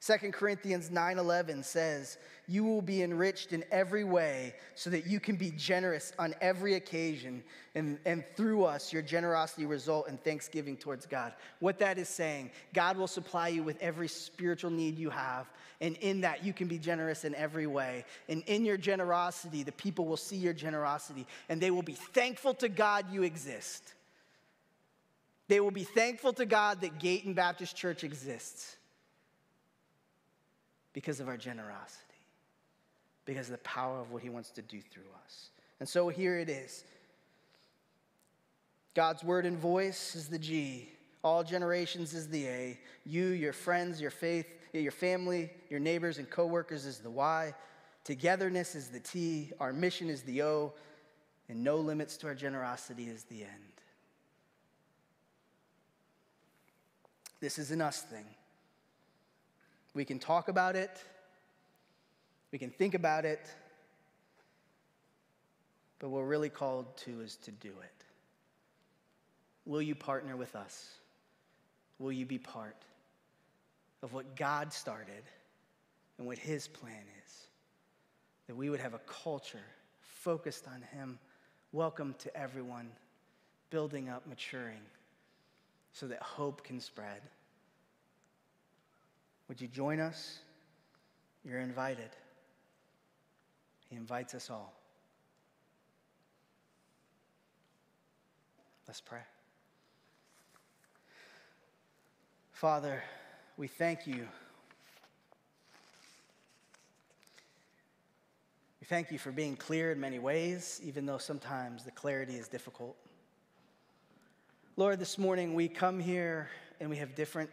2 0.04 0.32
Corinthians 0.32 0.90
9:11 0.90 1.62
says, 1.62 2.18
"You 2.46 2.62
will 2.62 2.82
be 2.82 3.02
enriched 3.02 3.54
in 3.54 3.64
every 3.70 4.04
way 4.04 4.54
so 4.74 4.90
that 4.90 5.06
you 5.06 5.18
can 5.18 5.36
be 5.36 5.50
generous 5.52 6.12
on 6.18 6.34
every 6.42 6.74
occasion 6.74 7.42
and, 7.74 7.98
and 8.04 8.22
through 8.36 8.64
us 8.64 8.92
your 8.92 9.00
generosity 9.00 9.64
result 9.64 10.08
in 10.08 10.18
thanksgiving 10.18 10.76
towards 10.76 11.06
God." 11.06 11.32
What 11.60 11.78
that 11.78 11.96
is 11.98 12.10
saying, 12.10 12.50
God 12.74 12.98
will 12.98 13.06
supply 13.06 13.48
you 13.48 13.62
with 13.62 13.80
every 13.80 14.08
spiritual 14.08 14.70
need 14.70 14.98
you 14.98 15.08
have, 15.08 15.50
and 15.80 15.96
in 15.96 16.20
that 16.20 16.44
you 16.44 16.52
can 16.52 16.68
be 16.68 16.78
generous 16.78 17.24
in 17.24 17.34
every 17.34 17.66
way. 17.66 18.04
And 18.28 18.42
in 18.42 18.66
your 18.66 18.76
generosity, 18.76 19.62
the 19.62 19.72
people 19.72 20.04
will 20.04 20.18
see 20.18 20.36
your 20.36 20.52
generosity 20.52 21.26
and 21.48 21.62
they 21.62 21.70
will 21.70 21.82
be 21.82 21.94
thankful 21.94 22.52
to 22.54 22.68
God 22.68 23.10
you 23.10 23.22
exist. 23.22 23.94
They 25.48 25.60
will 25.60 25.70
be 25.70 25.84
thankful 25.84 26.32
to 26.34 26.46
God 26.46 26.80
that 26.80 26.98
Gayton 26.98 27.34
Baptist 27.34 27.76
Church 27.76 28.02
exists 28.02 28.76
because 30.92 31.20
of 31.20 31.28
our 31.28 31.36
generosity, 31.36 32.00
because 33.26 33.48
of 33.48 33.52
the 33.52 33.58
power 33.58 34.00
of 34.00 34.10
what 34.10 34.22
He 34.22 34.30
wants 34.30 34.50
to 34.52 34.62
do 34.62 34.80
through 34.80 35.02
us. 35.24 35.50
And 35.80 35.88
so 35.88 36.08
here 36.08 36.38
it 36.38 36.48
is 36.48 36.84
God's 38.94 39.24
word 39.24 39.44
and 39.44 39.58
voice 39.58 40.14
is 40.14 40.28
the 40.28 40.38
G. 40.38 40.88
All 41.22 41.42
generations 41.42 42.14
is 42.14 42.28
the 42.28 42.46
A. 42.46 42.78
You, 43.04 43.26
your 43.26 43.52
friends, 43.52 44.00
your 44.00 44.10
faith, 44.10 44.46
your 44.72 44.92
family, 44.92 45.50
your 45.70 45.80
neighbors, 45.80 46.18
and 46.18 46.28
coworkers 46.30 46.86
is 46.86 46.98
the 46.98 47.10
Y. 47.10 47.54
Togetherness 48.04 48.74
is 48.74 48.88
the 48.88 49.00
T. 49.00 49.50
Our 49.58 49.72
mission 49.72 50.10
is 50.10 50.22
the 50.22 50.42
O. 50.42 50.74
And 51.48 51.64
no 51.64 51.76
limits 51.76 52.16
to 52.18 52.26
our 52.28 52.34
generosity 52.34 53.04
is 53.04 53.24
the 53.24 53.42
end. 53.42 53.74
This 57.44 57.58
is 57.58 57.70
an 57.72 57.82
us 57.82 58.00
thing. 58.00 58.24
We 59.92 60.06
can 60.06 60.18
talk 60.18 60.48
about 60.48 60.76
it, 60.76 60.98
we 62.50 62.58
can 62.58 62.70
think 62.70 62.94
about 62.94 63.26
it, 63.26 63.54
but 65.98 66.08
what 66.08 66.22
we're 66.22 66.26
really 66.26 66.48
called 66.48 66.96
to 67.04 67.20
is 67.20 67.36
to 67.42 67.50
do 67.50 67.68
it. 67.68 68.04
Will 69.66 69.82
you 69.82 69.94
partner 69.94 70.38
with 70.38 70.56
us? 70.56 70.88
Will 71.98 72.12
you 72.12 72.24
be 72.24 72.38
part 72.38 72.82
of 74.02 74.14
what 74.14 74.36
God 74.36 74.72
started 74.72 75.24
and 76.16 76.26
what 76.26 76.38
His 76.38 76.66
plan 76.66 77.04
is? 77.26 77.46
That 78.46 78.56
we 78.56 78.70
would 78.70 78.80
have 78.80 78.94
a 78.94 79.00
culture 79.00 79.58
focused 80.00 80.66
on 80.66 80.80
Him, 80.98 81.18
welcome 81.72 82.14
to 82.20 82.34
everyone, 82.34 82.88
building 83.68 84.08
up, 84.08 84.26
maturing 84.26 84.80
so 85.94 86.06
that 86.08 86.20
hope 86.20 86.62
can 86.64 86.80
spread. 86.80 87.22
Would 89.48 89.60
you 89.60 89.68
join 89.68 90.00
us? 90.00 90.40
You're 91.44 91.60
invited. 91.60 92.10
He 93.88 93.96
invites 93.96 94.34
us 94.34 94.50
all. 94.50 94.74
Let's 98.88 99.00
pray. 99.00 99.20
Father, 102.52 103.02
we 103.56 103.68
thank 103.68 104.06
you. 104.06 104.26
We 108.80 108.86
thank 108.86 109.10
you 109.12 109.18
for 109.18 109.32
being 109.32 109.56
clear 109.56 109.92
in 109.92 110.00
many 110.00 110.18
ways, 110.18 110.80
even 110.84 111.06
though 111.06 111.18
sometimes 111.18 111.84
the 111.84 111.90
clarity 111.90 112.34
is 112.34 112.48
difficult. 112.48 112.96
Lord, 114.76 114.98
this 114.98 115.18
morning 115.18 115.54
we 115.54 115.68
come 115.68 116.00
here 116.00 116.48
and 116.80 116.90
we 116.90 116.96
have 116.96 117.14
different 117.14 117.48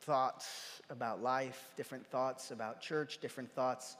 thoughts 0.00 0.80
about 0.88 1.22
life, 1.22 1.70
different 1.76 2.06
thoughts 2.06 2.50
about 2.50 2.80
church, 2.80 3.18
different 3.18 3.52
thoughts 3.54 3.98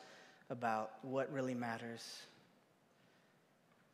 about 0.48 0.92
what 1.02 1.30
really 1.30 1.52
matters. 1.52 2.22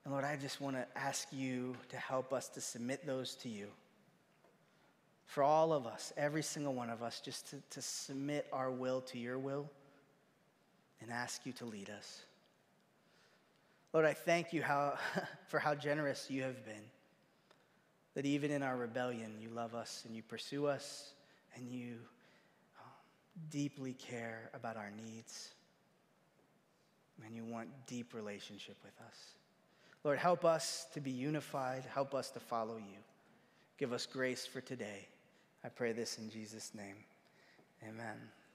And 0.04 0.12
Lord, 0.12 0.24
I 0.24 0.36
just 0.36 0.60
want 0.60 0.76
to 0.76 0.86
ask 0.94 1.26
you 1.32 1.74
to 1.88 1.96
help 1.96 2.32
us 2.32 2.48
to 2.50 2.60
submit 2.60 3.04
those 3.04 3.34
to 3.36 3.48
you. 3.48 3.66
For 5.26 5.42
all 5.42 5.72
of 5.72 5.84
us, 5.84 6.12
every 6.16 6.42
single 6.42 6.72
one 6.72 6.88
of 6.88 7.02
us, 7.02 7.20
just 7.20 7.50
to, 7.50 7.56
to 7.70 7.82
submit 7.82 8.46
our 8.52 8.70
will 8.70 9.00
to 9.00 9.18
your 9.18 9.40
will 9.40 9.68
and 11.00 11.10
ask 11.10 11.44
you 11.44 11.52
to 11.54 11.64
lead 11.64 11.90
us. 11.90 12.22
Lord, 13.92 14.06
I 14.06 14.12
thank 14.12 14.52
you 14.52 14.62
how, 14.62 14.98
for 15.48 15.58
how 15.58 15.74
generous 15.74 16.30
you 16.30 16.44
have 16.44 16.64
been. 16.64 16.91
That 18.14 18.26
even 18.26 18.50
in 18.50 18.62
our 18.62 18.76
rebellion, 18.76 19.32
you 19.40 19.48
love 19.48 19.74
us 19.74 20.02
and 20.06 20.14
you 20.14 20.22
pursue 20.22 20.66
us 20.66 21.12
and 21.56 21.70
you 21.70 21.94
um, 22.78 22.92
deeply 23.50 23.94
care 23.94 24.50
about 24.54 24.76
our 24.76 24.90
needs. 25.04 25.48
And 27.24 27.36
you 27.36 27.44
want 27.44 27.68
deep 27.86 28.14
relationship 28.14 28.76
with 28.82 28.94
us. 29.06 29.16
Lord, 30.04 30.18
help 30.18 30.44
us 30.44 30.86
to 30.94 31.00
be 31.00 31.12
unified. 31.12 31.84
Help 31.94 32.14
us 32.14 32.30
to 32.30 32.40
follow 32.40 32.76
you. 32.76 32.98
Give 33.78 33.92
us 33.92 34.06
grace 34.06 34.44
for 34.44 34.60
today. 34.60 35.06
I 35.64 35.68
pray 35.68 35.92
this 35.92 36.18
in 36.18 36.30
Jesus' 36.30 36.72
name. 36.74 36.96
Amen. 37.88 38.41